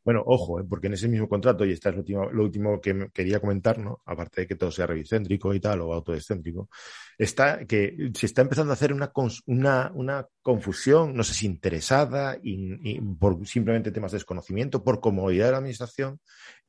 [0.04, 0.64] Bueno, ojo, ¿eh?
[0.68, 4.02] porque en ese mismo contrato, y esta es lo último, que quería comentar, ¿no?
[4.06, 6.70] aparte de que todo sea revicéntrico y tal, o autodescéntrico,
[7.18, 9.12] está que se está empezando a hacer una,
[9.45, 15.45] una, una confusión, no sé si interesada, y por simplemente temas de desconocimiento, por comodidad
[15.45, 16.20] de la administración,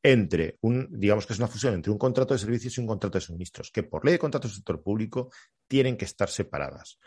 [0.03, 3.19] entre un, digamos que es una fusión entre un contrato de servicios y un contrato
[3.19, 5.31] de suministros, que por ley de contratos del sector público
[5.69, 6.99] tienen que estar separadas.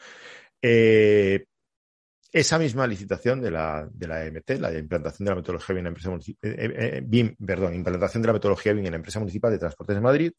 [0.62, 1.46] Eh,
[2.36, 5.84] esa misma licitación de la, de la EMT, la implantación de la metodología BIM en
[5.86, 9.20] la empresa municipal, eh, eh, BIM, perdón, implantación de la metodología BIM en la empresa
[9.20, 10.34] municipal de transportes de Madrid,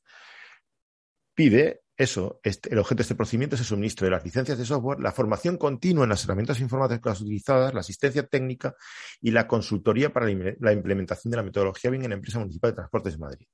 [1.35, 4.67] pide eso, este, el objeto de este procedimiento es el suministro de las licencias de
[4.67, 8.75] software, la formación continua en las herramientas informáticas utilizadas, la asistencia técnica
[9.23, 12.75] y la consultoría para la implementación de la metodología BIM en la empresa municipal de
[12.75, 13.47] transportes de Madrid.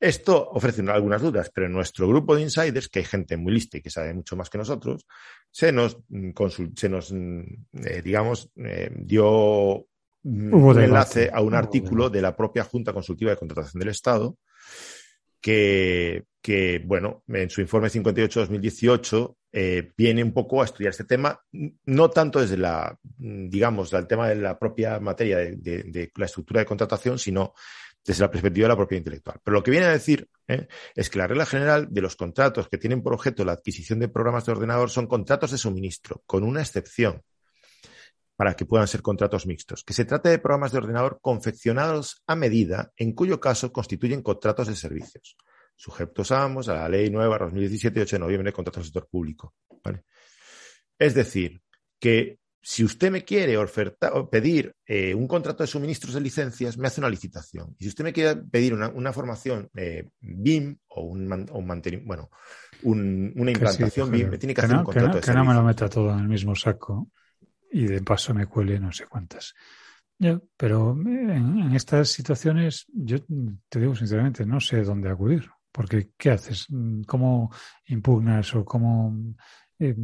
[0.00, 3.52] Esto ofrece una- algunas dudas, pero en nuestro grupo de insiders, que hay gente muy
[3.52, 5.06] lista y que sabe mucho más que nosotros,
[5.50, 6.30] se nos, mm,
[6.76, 7.40] se nos mm,
[7.84, 9.86] eh, digamos, eh, dio
[10.22, 10.84] mm, Hubo un debate.
[10.84, 12.18] enlace a un Hubo artículo debate.
[12.18, 14.36] de la propia Junta Consultiva de Contratación del Estado,
[15.40, 21.40] que, que, bueno, en su informe 58-2018 eh, viene un poco a estudiar este tema,
[21.86, 26.26] no tanto desde la, digamos, el tema de la propia materia de, de- de la
[26.26, 27.54] estructura de contratación, sino
[28.04, 29.40] desde la perspectiva de la propiedad intelectual.
[29.42, 30.66] Pero lo que viene a decir ¿eh?
[30.94, 34.08] es que la regla general de los contratos que tienen por objeto la adquisición de
[34.08, 37.22] programas de ordenador son contratos de suministro, con una excepción
[38.38, 42.36] para que puedan ser contratos mixtos, que se trate de programas de ordenador confeccionados a
[42.36, 45.36] medida, en cuyo caso constituyen contratos de servicios,
[45.74, 49.08] sujetos a ambos a la Ley nueva 2017 8 de noviembre de contratos del sector
[49.08, 49.54] público.
[50.96, 51.60] Es decir,
[51.98, 52.38] que
[52.70, 56.86] si usted me quiere ofertar, o pedir eh, un contrato de suministros de licencias, me
[56.86, 57.74] hace una licitación.
[57.78, 62.06] Y si usted me quiere pedir una, una formación eh, BIM o un, un mantenimiento,
[62.06, 62.30] bueno,
[62.82, 65.16] un- una Que sí, implantación BIM, me tiene que, que hacer no, un que contrato
[65.16, 67.08] no- de que no me lo meta todo en el mismo saco
[67.72, 69.54] y de paso me cuele no sé cuántas.
[70.56, 73.16] Pero en, en estas situaciones, yo
[73.68, 75.48] te digo sinceramente, no sé dónde acudir.
[75.70, 76.66] Porque, ¿qué haces?
[77.06, 77.52] ¿Cómo
[77.86, 79.14] impugnas o cómo
[79.78, 79.94] eh,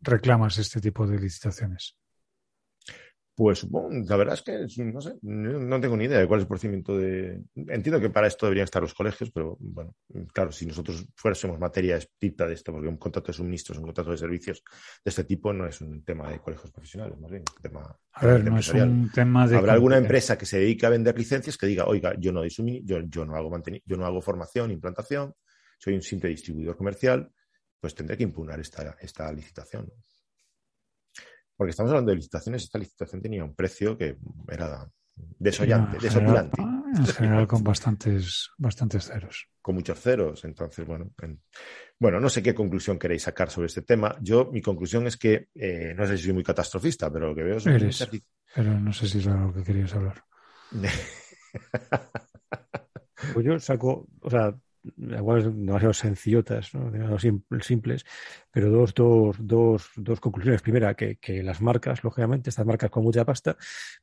[0.00, 1.96] reclamas este tipo de licitaciones?
[3.34, 6.48] Pues la verdad es que no sé, no tengo ni idea de cuál es el
[6.48, 7.42] procedimiento de.
[7.54, 9.94] Entiendo que para esto deberían estar los colegios, pero bueno,
[10.34, 14.10] claro, si nosotros fuésemos materia estricta de esto, porque un contrato de suministros, un contrato
[14.10, 14.62] de servicios
[15.02, 17.98] de este tipo no es un tema de colegios profesionales, más bien, es un tema.
[18.12, 19.56] A ver, no es un tema de.
[19.56, 22.50] Habrá alguna empresa que se dedique a vender licencias que diga, oiga, yo no doy
[22.84, 23.50] yo, yo no hago
[23.86, 25.32] yo no hago formación, implantación,
[25.78, 27.32] soy un simple distribuidor comercial,
[27.82, 29.92] pues tendré que impugnar esta, esta licitación.
[31.56, 34.16] Porque estamos hablando de licitaciones, esta licitación tenía un precio que
[34.48, 39.48] era desollante, en general, desopilante, en general con bastantes, bastantes ceros.
[39.60, 40.44] con muchos ceros.
[40.44, 41.42] Entonces, bueno, en-
[41.98, 44.16] bueno, no sé qué conclusión queréis sacar sobre este tema.
[44.20, 47.42] Yo, mi conclusión es que, eh, no sé si soy muy catastrofista, pero lo que
[47.42, 47.82] veo Eres.
[47.82, 48.24] muchas lic-
[48.54, 50.22] Pero no sé si es algo que querías hablar.
[53.32, 54.52] Pues yo saco, o sea,
[54.96, 56.90] igual demasiado sencillotas, ¿no?
[56.90, 57.18] demasiado
[57.60, 58.04] simples,
[58.50, 60.62] pero dos, dos, dos, dos conclusiones.
[60.62, 63.56] Primera, que, que las marcas, lógicamente, estas marcas con mucha pasta,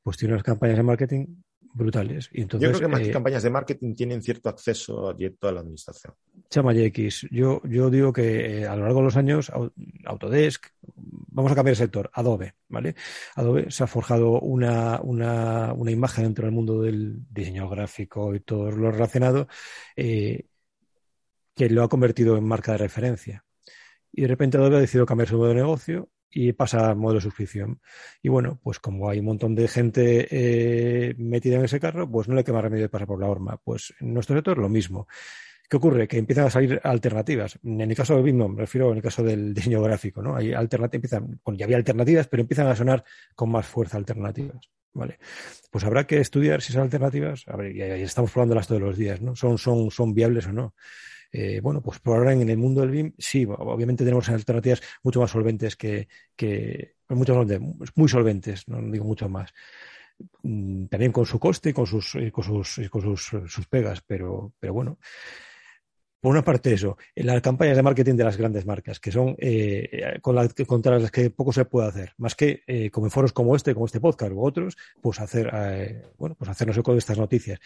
[0.03, 1.25] pues tienen unas campañas de marketing
[1.71, 2.29] brutales.
[2.33, 5.51] Y entonces, Yo creo que más eh, campañas de marketing tienen cierto acceso directo a
[5.51, 6.13] la administración.
[6.49, 7.27] Chama X.
[7.29, 9.71] Yo, yo digo que eh, a lo largo de los años, Au-
[10.05, 10.65] Autodesk,
[10.95, 12.95] vamos a cambiar de sector, Adobe, ¿vale?
[13.35, 18.39] Adobe se ha forjado una, una, una imagen dentro del mundo del diseño gráfico y
[18.39, 19.47] todo lo relacionado,
[19.95, 20.47] eh,
[21.59, 23.43] que lo ha convertido en marca de referencia.
[24.13, 27.19] Y de repente Adobe ha decidido cambiar su modelo de negocio y pasa a modelo
[27.19, 27.81] de suscripción.
[28.21, 32.29] Y bueno, pues como hay un montón de gente eh, metida en ese carro, pues
[32.29, 33.57] no le queda más remedio de pasar por la horma.
[33.61, 35.09] Pues en nuestro sector lo mismo.
[35.69, 36.07] ¿Qué ocurre?
[36.07, 37.59] Que empiezan a salir alternativas.
[37.61, 40.37] En el caso de BIM, no, me refiero en el caso del diseño gráfico, ¿no?
[40.37, 43.03] Hay empiezan, bueno, ya había alternativas, pero empiezan a sonar
[43.35, 44.69] con más fuerza alternativas.
[44.93, 45.19] ¿Vale?
[45.69, 48.97] Pues habrá que estudiar si esas alternativas, a ver, ya, ya estamos probándolas todos los
[48.97, 49.35] días, ¿no?
[49.35, 50.73] Son, son, son viables o no.
[51.31, 55.19] Eh, bueno, pues por ahora en el mundo del BIM, sí, obviamente tenemos alternativas mucho
[55.19, 59.53] más solventes que, que muy solventes, no digo mucho más.
[60.43, 63.67] Mm, También con su coste y con sus, y con sus, y con sus, sus
[63.67, 64.97] pegas, pero, pero bueno.
[66.21, 70.19] Por una parte eso, las campañas de marketing de las grandes marcas, que son eh,
[70.21, 73.31] con la, contra las que poco se puede hacer, más que eh, como en foros
[73.31, 76.97] como este, como este podcast u otros, pues hacer, eh, bueno, pues hacernos eco de
[76.97, 77.59] estas noticias.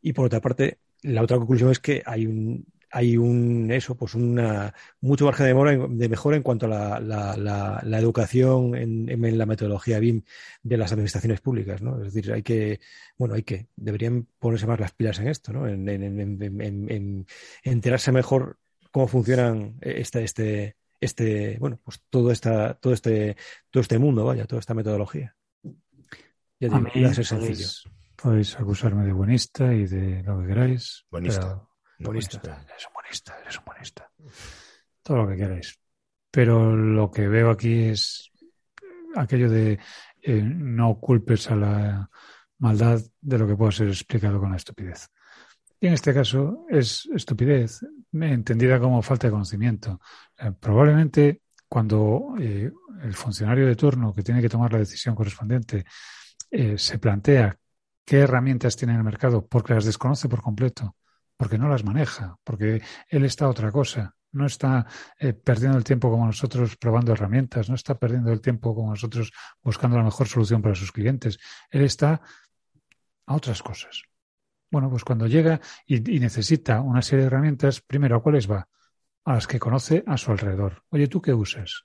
[0.00, 4.14] Y por otra parte, la otra conclusión es que hay un, hay un eso, pues
[4.14, 8.74] una mucho margen de mejora, de mejora en cuanto a la, la, la, la educación
[8.74, 10.22] en, en, la metodología BIM
[10.62, 11.96] de las administraciones públicas, ¿no?
[12.02, 12.80] Es decir, hay que,
[13.16, 15.66] bueno, hay que, deberían ponerse más las pilas en esto, ¿no?
[15.66, 17.26] En, en, en
[17.64, 18.58] enterarse mejor
[18.90, 23.36] cómo funcionan este, este, este, bueno, pues todo esta, todo este,
[23.70, 25.34] todo este mundo, vaya, toda esta metodología.
[26.60, 27.66] Ya digo, a mí, a ser sencillo.
[28.22, 31.04] Podéis acusarme de buenista y de lo que queráis.
[31.10, 31.66] Buenista.
[31.98, 32.10] Pero...
[32.10, 32.38] Buenista.
[32.38, 34.10] Eres un buenista, eres un buenista.
[35.02, 35.78] Todo lo que queráis.
[36.30, 38.30] Pero lo que veo aquí es
[39.16, 39.78] aquello de
[40.22, 42.10] eh, no culpes a la
[42.58, 45.08] maldad de lo que pueda ser explicado con la estupidez.
[45.80, 47.80] Y en este caso es estupidez,
[48.12, 50.00] entendida como falta de conocimiento.
[50.38, 52.70] Eh, probablemente cuando eh,
[53.02, 55.84] el funcionario de turno que tiene que tomar la decisión correspondiente
[56.50, 57.56] eh, se plantea
[58.04, 60.96] qué herramientas tiene en el mercado porque las desconoce por completo,
[61.36, 64.86] porque no las maneja, porque él está a otra cosa, no está
[65.18, 69.32] eh, perdiendo el tiempo como nosotros probando herramientas, no está perdiendo el tiempo como nosotros
[69.62, 71.38] buscando la mejor solución para sus clientes,
[71.70, 72.20] él está
[73.26, 74.02] a otras cosas.
[74.70, 78.68] Bueno, pues cuando llega y, y necesita una serie de herramientas, primero, ¿a cuáles va?
[79.24, 80.82] A las que conoce a su alrededor.
[80.88, 81.84] Oye, ¿tú qué usas?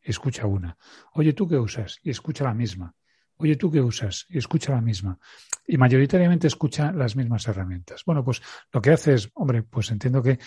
[0.00, 0.78] Escucha una.
[1.12, 1.98] Oye, ¿tú qué usas?
[2.02, 2.94] Y escucha la misma.
[3.38, 4.26] Oye, ¿tú qué usas?
[4.28, 5.18] Y escucha la misma.
[5.66, 8.02] Y mayoritariamente escucha las mismas herramientas.
[8.04, 8.40] Bueno, pues
[8.72, 10.38] lo que hace es, hombre, pues entiendo que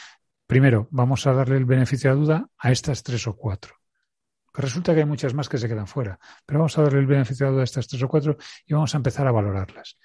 [0.48, 3.76] primero vamos a darle el beneficio de la duda a estas tres o cuatro.
[4.54, 7.46] Resulta que hay muchas más que se quedan fuera, pero vamos a darle el beneficio
[7.46, 9.98] de la duda a estas tres o cuatro y vamos a empezar a valorarlas.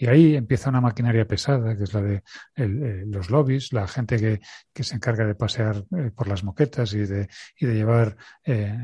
[0.00, 2.22] Y ahí empieza una maquinaria pesada, que es la de
[2.54, 4.40] eh, los lobbies, la gente que,
[4.72, 8.78] que, se encarga de pasear eh, por las moquetas y de, y de llevar eh,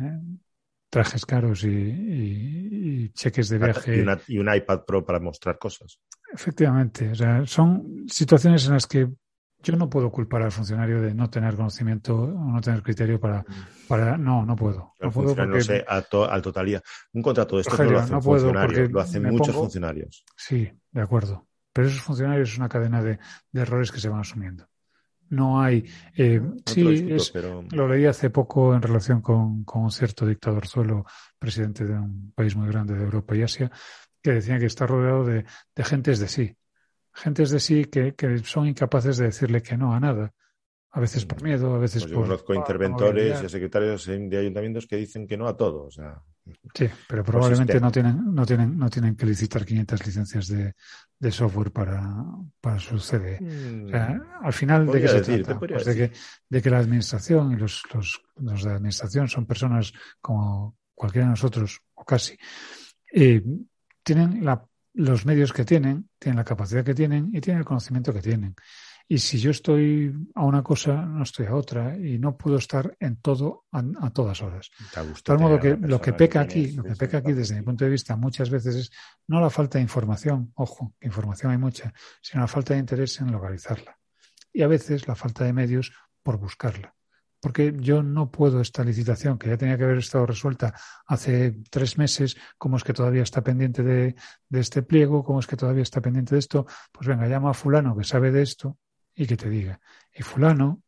[0.95, 3.97] trajes caros y, y, y, cheques de viaje.
[3.97, 5.99] Y, una, y, un iPad Pro para mostrar cosas.
[6.32, 7.11] Efectivamente.
[7.11, 9.09] O sea, son situaciones en las que
[9.61, 13.45] yo no puedo culpar al funcionario de no tener conocimiento o no tener criterio para.
[13.88, 14.92] para no, no puedo.
[15.01, 15.47] No puedo porque...
[15.51, 16.80] no sé, a, to, a totalidad.
[17.12, 19.61] Un contrato de esto Rogelio, no lo hacen no funcionarios, lo hacen muchos pongo...
[19.62, 20.24] funcionarios.
[20.36, 21.49] Sí, de acuerdo.
[21.72, 23.18] Pero esos funcionarios es una cadena de,
[23.51, 24.68] de errores que se van asumiendo.
[25.35, 25.85] No hay.
[26.16, 27.64] Eh, no sí, discuto, es, pero...
[27.70, 31.05] lo leí hace poco en relación con, con un cierto dictador suelo,
[31.39, 33.70] presidente de un país muy grande de Europa y Asia,
[34.22, 36.57] que decía que está rodeado de, de gentes de sí.
[37.12, 40.32] Gentes de sí que, que, son incapaces de decirle que no a nada.
[40.91, 42.22] A veces por miedo, a veces pues por.
[42.22, 45.85] Yo conozco interventores y secretarios de ayuntamientos que dicen que no a todo.
[45.85, 46.22] O sea,
[46.74, 50.74] sí, pero probablemente no tienen, no, tienen, no tienen que licitar 500 licencias de,
[51.18, 52.24] de software para,
[52.61, 53.38] para su CD.
[53.40, 55.59] Mm, o sea, al final, ¿de qué se trata?
[55.59, 56.12] Pues de, que,
[56.49, 61.30] de que la administración y los, los, los de administración son personas como cualquiera de
[61.30, 62.36] nosotros, o casi,
[63.12, 63.42] eh,
[64.03, 64.64] tienen la,
[64.95, 68.55] los medios que tienen, tienen la capacidad que tienen y tienen el conocimiento que tienen.
[69.07, 72.96] Y si yo estoy a una cosa, no estoy a otra y no puedo estar
[72.98, 74.70] en todo a, a todas horas.
[74.94, 77.84] De tal modo que lo que peca aquí, lo que peca aquí desde mi punto
[77.84, 78.90] de vista muchas veces es
[79.28, 81.92] no la falta de información, ojo, que información hay mucha,
[82.22, 83.98] sino la falta de interés en localizarla.
[84.52, 85.92] Y a veces la falta de medios
[86.22, 86.94] por buscarla.
[87.40, 90.72] Porque yo no puedo esta licitación, que ya tenía que haber estado resuelta
[91.07, 94.14] hace tres meses, ¿cómo es que todavía está pendiente de,
[94.48, 95.22] de este pliego?
[95.22, 96.64] ¿Cómo es que todavía está pendiente de esto?
[96.90, 98.78] Pues venga, llama a fulano que sabe de esto,
[99.14, 99.80] y que te diga,
[100.12, 100.82] y fulano,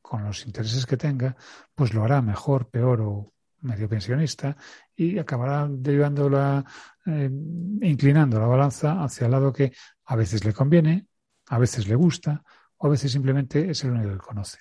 [0.00, 1.36] con los intereses que tenga,
[1.74, 4.56] pues lo hará mejor, peor o medio pensionista
[4.94, 6.28] y acabará derivando
[7.06, 7.30] eh,
[7.82, 9.72] inclinando la balanza hacia el lado que
[10.06, 11.06] a veces le conviene,
[11.46, 12.42] a veces le gusta
[12.76, 14.58] o a veces simplemente es el único que conoce.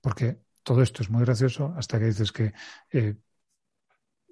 [0.00, 2.52] Porque todo esto es muy gracioso hasta que dices que
[2.90, 3.16] eh,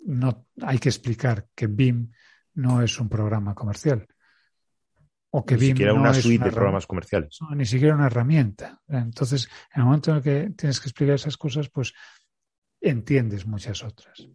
[0.05, 2.13] no hay que explicar que BIM
[2.55, 4.07] no es un programa comercial.
[5.31, 7.39] O que ni BIM siquiera una suite de programas comerciales.
[7.55, 8.81] ni siquiera una herramienta.
[8.89, 11.95] Entonces, en el momento en el que tienes que explicar esas cosas, pues
[12.81, 14.29] entiendes muchas otras.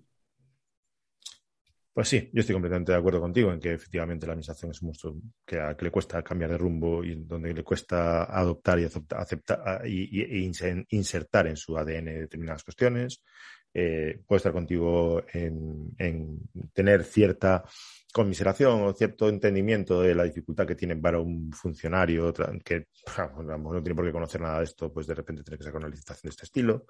[1.95, 4.87] Pues sí, yo estoy completamente de acuerdo contigo en que efectivamente la administración es un
[4.87, 5.15] monstruo
[5.45, 10.51] que, le cuesta cambiar de rumbo y donde le cuesta adoptar y aceptar y,
[10.89, 13.23] insertar en su ADN determinadas cuestiones.
[13.73, 16.41] Eh, puedo estar contigo en,
[16.73, 17.63] tener cierta
[18.15, 22.87] conmiseración o cierto entendimiento de la dificultad que tiene para un funcionario que
[23.59, 25.89] no tiene por qué conocer nada de esto, pues de repente tiene que sacar una
[25.89, 26.85] licitación de este estilo.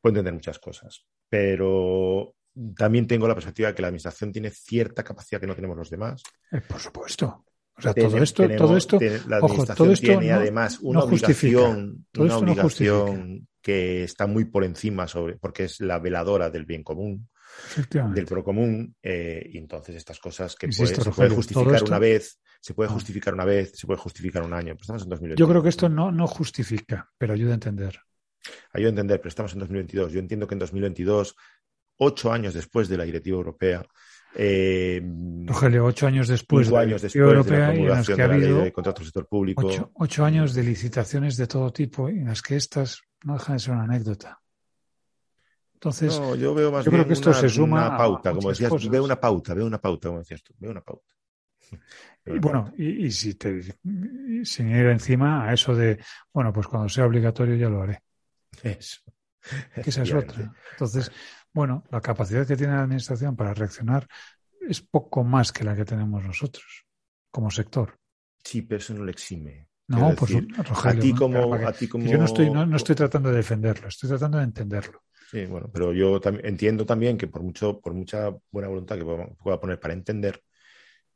[0.00, 2.32] Puedo entender muchas cosas, pero
[2.76, 5.90] también tengo la perspectiva de que la administración tiene cierta capacidad que no tenemos los
[5.90, 6.22] demás.
[6.52, 7.44] Eh, por supuesto.
[7.76, 12.36] O sea, todo esto, todo esto, la administración todo esto tiene además una obligación, una
[12.38, 17.28] obligación que está muy por encima sobre, porque es la veladora del bien común,
[18.14, 22.74] del pro común, eh, y entonces estas cosas que se puede justificar una vez, se
[22.74, 24.76] puede justificar una vez, se puede justificar un año.
[24.80, 27.98] estamos en Yo creo que esto no, no justifica, pero ayuda a entender.
[28.72, 30.12] Ayuda a entender, pero estamos en 2022.
[30.12, 31.36] Yo entiendo que en 2022
[31.98, 33.84] ocho años después de la directiva europea.
[34.34, 35.02] Eh,
[35.46, 38.72] Rogelio, ocho años después, de la años después europea de la que ha habido de
[38.72, 39.90] contratos sector público.
[39.94, 43.74] Ocho, años de licitaciones de todo tipo en las que estas no dejan de ser
[43.74, 44.40] una anécdota.
[45.78, 49.04] Entonces, yo veo más creo que esto una, se suma una pauta, como decías, veo
[49.04, 51.14] una pauta, veo una pauta, como decías tú, veo una pauta.
[52.26, 53.62] Y bueno, y, si te,
[54.44, 55.98] sin ir encima a eso de,
[56.30, 58.02] bueno, pues cuando sea obligatorio ya lo haré.
[58.62, 59.00] Eso.
[59.74, 60.52] Que esa es otra.
[60.72, 61.10] Entonces,
[61.54, 64.06] bueno, la capacidad que tiene la Administración para reaccionar
[64.60, 66.84] es poco más que la que tenemos nosotros
[67.30, 67.98] como sector.
[68.44, 69.68] Sí, pero eso no le exime.
[69.86, 70.34] No, pues
[70.84, 72.04] a ti como, a ti como...
[72.04, 75.02] Yo no estoy, no, estoy tratando de defenderlo, estoy tratando de entenderlo.
[75.30, 79.60] Sí, bueno, pero yo entiendo también que por mucho, por mucha buena voluntad que pueda
[79.60, 80.42] poner para entender,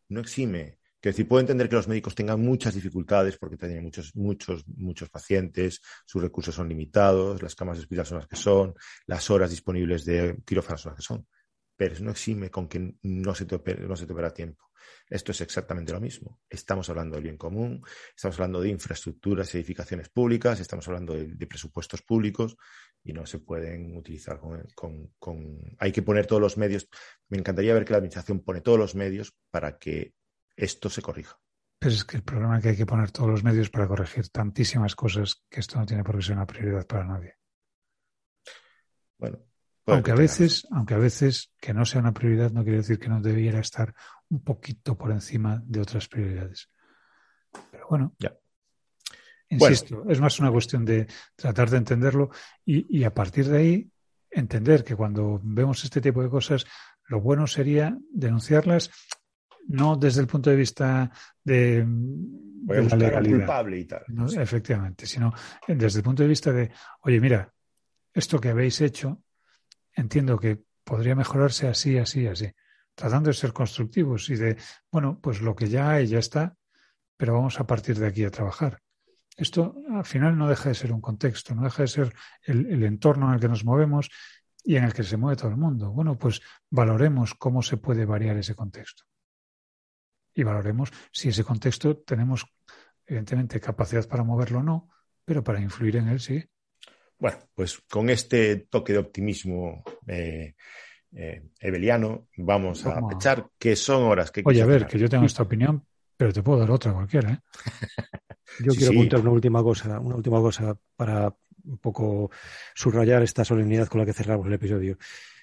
[0.08, 4.14] no exime que decir, puedo entender que los médicos tengan muchas dificultades porque tienen muchos,
[4.14, 8.74] muchos, muchos pacientes, sus recursos son limitados, las camas de hospital son las que son,
[9.06, 11.26] las horas disponibles de quirófano son las que son.
[11.76, 14.72] Pero eso no exime con que no se te opera, no se te opera tiempo.
[15.08, 16.40] Esto es exactamente lo mismo.
[16.48, 21.46] Estamos hablando del bien común, estamos hablando de infraestructuras y edificaciones públicas, estamos hablando de,
[21.46, 22.56] presupuestos públicos
[23.04, 26.88] y no se pueden utilizar con, con, Hay que poner todos los medios.
[27.28, 30.14] Me encantaría ver que la Administración pone todos los medios para que
[30.56, 31.38] esto se corrija.
[31.78, 34.28] Pero es que el problema es que hay que poner todos los medios para corregir
[34.28, 37.36] tantísimas cosas que esto no tiene por qué ser una prioridad para nadie.
[39.18, 39.44] Bueno,
[39.86, 43.08] aunque a veces, aunque a veces que no sea una prioridad no quiere decir que
[43.08, 43.94] no debiera estar
[44.28, 46.68] un poquito por encima de otras prioridades.
[47.70, 48.34] Pero bueno, ya.
[49.48, 51.06] Insisto, es más una cuestión de
[51.36, 52.30] tratar de entenderlo
[52.64, 53.90] y, y, a partir de ahí
[54.30, 56.64] entender que cuando vemos este tipo de cosas,
[57.08, 58.90] lo bueno sería denunciarlas
[59.68, 61.10] no desde el punto de vista
[61.42, 61.86] de,
[62.66, 64.04] la legalidad, culpable y tal.
[64.36, 65.32] Efectivamente, sino
[65.66, 66.70] desde el punto de vista de,
[67.02, 67.52] oye, mira,
[68.12, 69.22] esto que habéis hecho,
[69.94, 72.50] entiendo que podría mejorarse así, así, así.
[72.94, 74.56] Tratando de ser constructivos y de,
[74.90, 76.56] bueno, pues lo que ya hay ya está,
[77.16, 78.80] pero vamos a partir de aquí a trabajar.
[79.36, 83.28] Esto al final no deja de ser un contexto, no deja de ser el, entorno
[83.28, 84.10] en el que nos movemos
[84.62, 85.90] y en el que se mueve todo el mundo.
[85.90, 89.04] Bueno, pues valoremos cómo se puede variar ese contexto
[90.34, 92.46] y valoremos si ese contexto tenemos,
[93.06, 94.88] evidentemente, capacidad para moverlo o no,
[95.24, 96.44] pero para influir en él sí.
[97.22, 100.56] Bueno, pues con este toque de optimismo eh,
[101.14, 104.42] eh ebeliano, vamos a echar que son horas que...
[104.44, 107.30] Oye, a ver, que yo tengo esta opinión, pero te puedo dar otra cualquiera.
[107.30, 107.38] ¿eh?
[108.64, 111.32] Yo quiero apuntar una última cosa, una última cosa para
[111.64, 112.28] un poco
[112.74, 114.98] subrayar esta solemnidad con la que cerramos el episodio.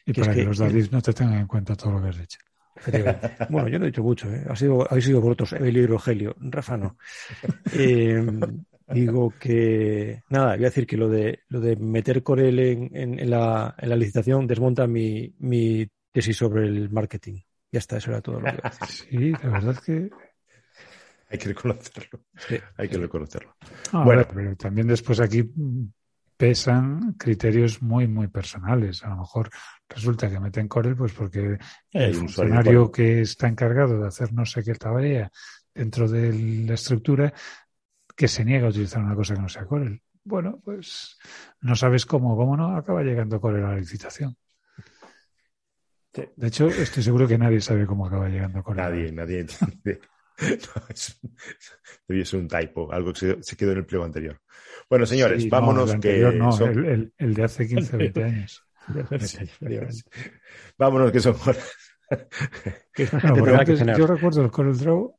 [0.06, 2.40] Y para que, los David no te tengan en cuenta todo lo que has hecho.
[3.50, 4.46] Bueno, yo no he dicho mucho, ¿eh?
[4.50, 6.98] ha sido, habéis sido vosotros, Evelio y Rogelio, Rafa no.
[7.74, 8.22] Eh,
[8.94, 13.30] digo que, nada, voy a decir que lo de, lo de meter Corel en, en,
[13.30, 17.42] la, en la licitación desmonta mi, mi tesis sobre el marketing.
[17.72, 19.10] Ya está, eso era todo lo que iba a decir.
[19.10, 20.10] Sí, la verdad es que
[21.30, 22.20] hay que reconocerlo.
[22.78, 23.56] Hay que reconocerlo.
[23.92, 25.44] Ah, bueno, pero también después aquí
[26.36, 29.04] pesan criterios muy, muy personales.
[29.04, 29.50] A lo mejor
[29.90, 31.58] resulta que meten Corel pues porque
[31.92, 35.30] el funcionario que está encargado de hacer no sé qué tarea
[35.74, 36.34] dentro de
[36.66, 37.34] la estructura
[38.20, 40.01] que se niega a utilizar una cosa que no sea Corel.
[40.26, 41.17] Bueno, pues
[41.61, 44.36] no sabes cómo, cómo no, acaba llegando Corel a la licitación.
[46.11, 48.84] De hecho, estoy seguro que nadie sabe cómo acaba llegando Corel.
[48.84, 50.01] Nadie, nadie entiende.
[50.41, 51.20] No, es,
[52.07, 54.41] debía ser un typo, algo que se, se, quedó en el pliego anterior.
[54.89, 57.67] Bueno, señores, Sí, vámonos no, el que anterior no, son- el, el- el de hace
[57.67, 58.65] 15, 20 años.
[60.78, 61.74] vámonos que son horas.
[63.38, 63.63] Bueno,
[63.97, 65.13] yo recuerdo el Corel Draw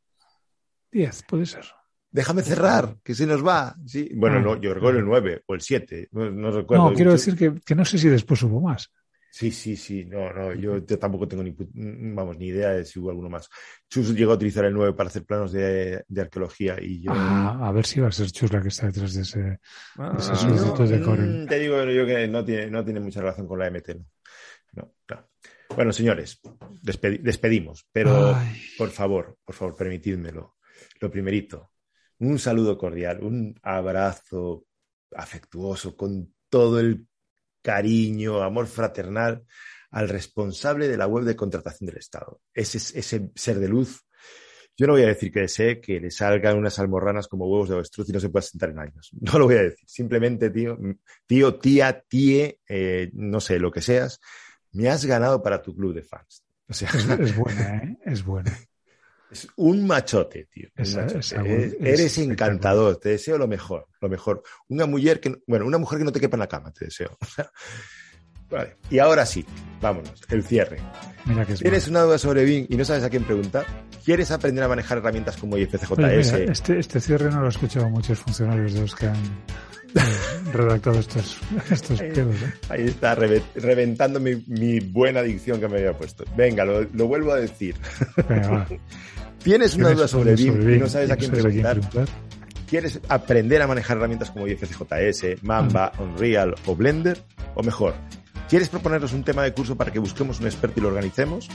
[0.91, 1.67] 10, puede ser.
[2.13, 3.75] Déjame cerrar, que se nos va.
[3.87, 4.11] Sí.
[4.15, 4.41] Bueno, Ah.
[4.41, 6.91] no, yo recuerdo el 9 o el 7, no, no recuerdo.
[6.91, 8.91] No, quiero decir que, que no sé si después hubo más.
[9.33, 11.55] Sí, sí, sí, no, no, yo, tampoco tengo ni,
[12.13, 13.49] vamos, ni idea de si hubo alguno más.
[13.89, 17.13] Chus llegó a utilizar el 9 para hacer planos de, de arqueología y yo...
[17.15, 19.61] Ah, a ver si va a ser Chus la que está detrás de ese.
[19.99, 21.45] Ah, Ese No, de Corel.
[21.45, 23.95] mm, Te digo yo que no tiene, no tiene mucha relación con la MT.
[24.73, 25.29] No, no, no.
[25.77, 26.41] Bueno, señores,
[26.83, 30.57] despedi- despedimos, pero Ay, por favor, por favor, permitidmelo.
[31.01, 31.71] Lo primerito,
[32.21, 34.67] un saludo cordial, un abrazo
[35.13, 37.07] afectuoso con todo el
[37.63, 39.45] cariño, amor fraternal
[39.91, 42.41] al responsable de la web de contratación del Estado.
[42.55, 44.07] Ese, ese ser de luz.
[44.77, 47.75] Yo no voy a decir que desee que le salgan unas almorranas como huevos de
[47.75, 49.11] avestruz y no se pueda sentar en años.
[49.21, 49.87] No lo voy a decir.
[49.87, 50.79] Simplemente, tío,
[51.27, 54.21] tío, tía, tíe, eh, no sé, lo que seas,
[54.73, 56.45] me has ganado para tu club de fans.
[56.69, 57.99] O sea, es, buena, ¿eh?
[58.05, 58.57] Es buena.
[59.31, 60.69] Es un machote, tío.
[60.77, 61.37] un Esa- machote.
[61.39, 62.31] web Eres- es Eres espectacular.
[62.51, 64.43] encantador, te deseo lo mejor, lo mejor.
[64.69, 66.87] Una mujer que, no- bueno, una mujer que no te quepa en la cama, te
[66.87, 67.17] deseo.
[68.51, 68.77] Vale.
[68.91, 69.45] Y ahora sí,
[69.81, 70.79] vámonos, el cierre.
[71.25, 73.65] Mira que es ¿Tienes una duda sobre Bing y no sabes a quién preguntar?
[74.05, 75.91] ¿Quieres aprender a manejar herramientas como IFCJS?
[75.93, 79.15] Oye, mira, este, este cierre no lo he escuchado muchos funcionarios de los que han
[79.17, 80.01] eh,
[80.53, 81.39] redactado estos,
[81.71, 82.35] estos pedos.
[82.37, 82.53] ¿eh?
[82.71, 86.25] Ahí está, reve- reventando mi, mi buena dicción que me había puesto.
[86.37, 87.77] Venga, lo, lo vuelvo a decir.
[88.29, 88.67] Venga.
[89.45, 91.81] ¿Tienes una duda sobre Bing y no sabes a quién sabes preguntar?
[92.69, 97.23] ¿Quieres aprender a manejar herramientas como IFCJS, Mamba, Unreal o Blender?
[97.55, 97.95] O mejor,
[98.51, 101.49] ¿quieres proponernos un tema de curso para que busquemos un experto y lo organicemos?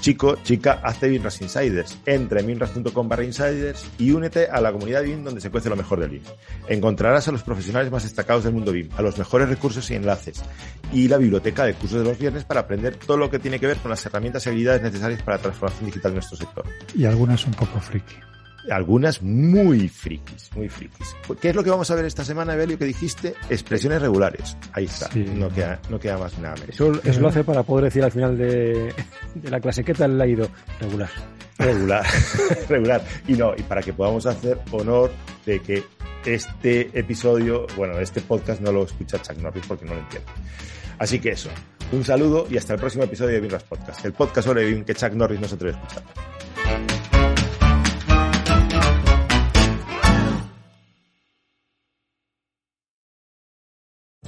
[0.00, 1.98] Chico, chica, hazte BIMRAS Insiders.
[2.06, 5.76] Entra en binras.com barra insiders y únete a la comunidad BIM donde se cuece lo
[5.76, 6.22] mejor del BIM.
[6.68, 10.42] Encontrarás a los profesionales más destacados del mundo BIM, a los mejores recursos y enlaces,
[10.90, 13.66] y la biblioteca de cursos de los viernes para aprender todo lo que tiene que
[13.66, 17.04] ver con las herramientas y habilidades necesarias para la transformación digital de nuestro sector Y
[17.04, 18.14] algunas un poco friki.
[18.72, 21.14] Algunas muy frikis, muy frikis.
[21.40, 23.34] ¿Qué es lo que vamos a ver esta semana, Evelio, que dijiste?
[23.48, 24.56] Expresiones regulares.
[24.72, 25.24] Ahí está, Sí.
[25.34, 26.56] no, queda, no queda más nada.
[26.68, 28.92] Eso, eso lo hace para poder decir al final de,
[29.34, 30.48] de la clase, ¿qué tal le ha ido?
[30.80, 31.10] Regular.
[31.58, 32.06] Regular,
[32.68, 33.04] regular.
[33.28, 35.10] Y no, y para que podamos hacer honor
[35.44, 35.82] de que
[36.24, 40.28] este episodio, bueno, este podcast no lo escucha Chuck Norris porque no lo entiende.
[40.98, 41.48] Así que eso,
[41.92, 44.94] un saludo y hasta el próximo episodio de Binras Podcast, el podcast sobre BIM que
[44.94, 46.02] Chuck Norris no se atreve a escuchar.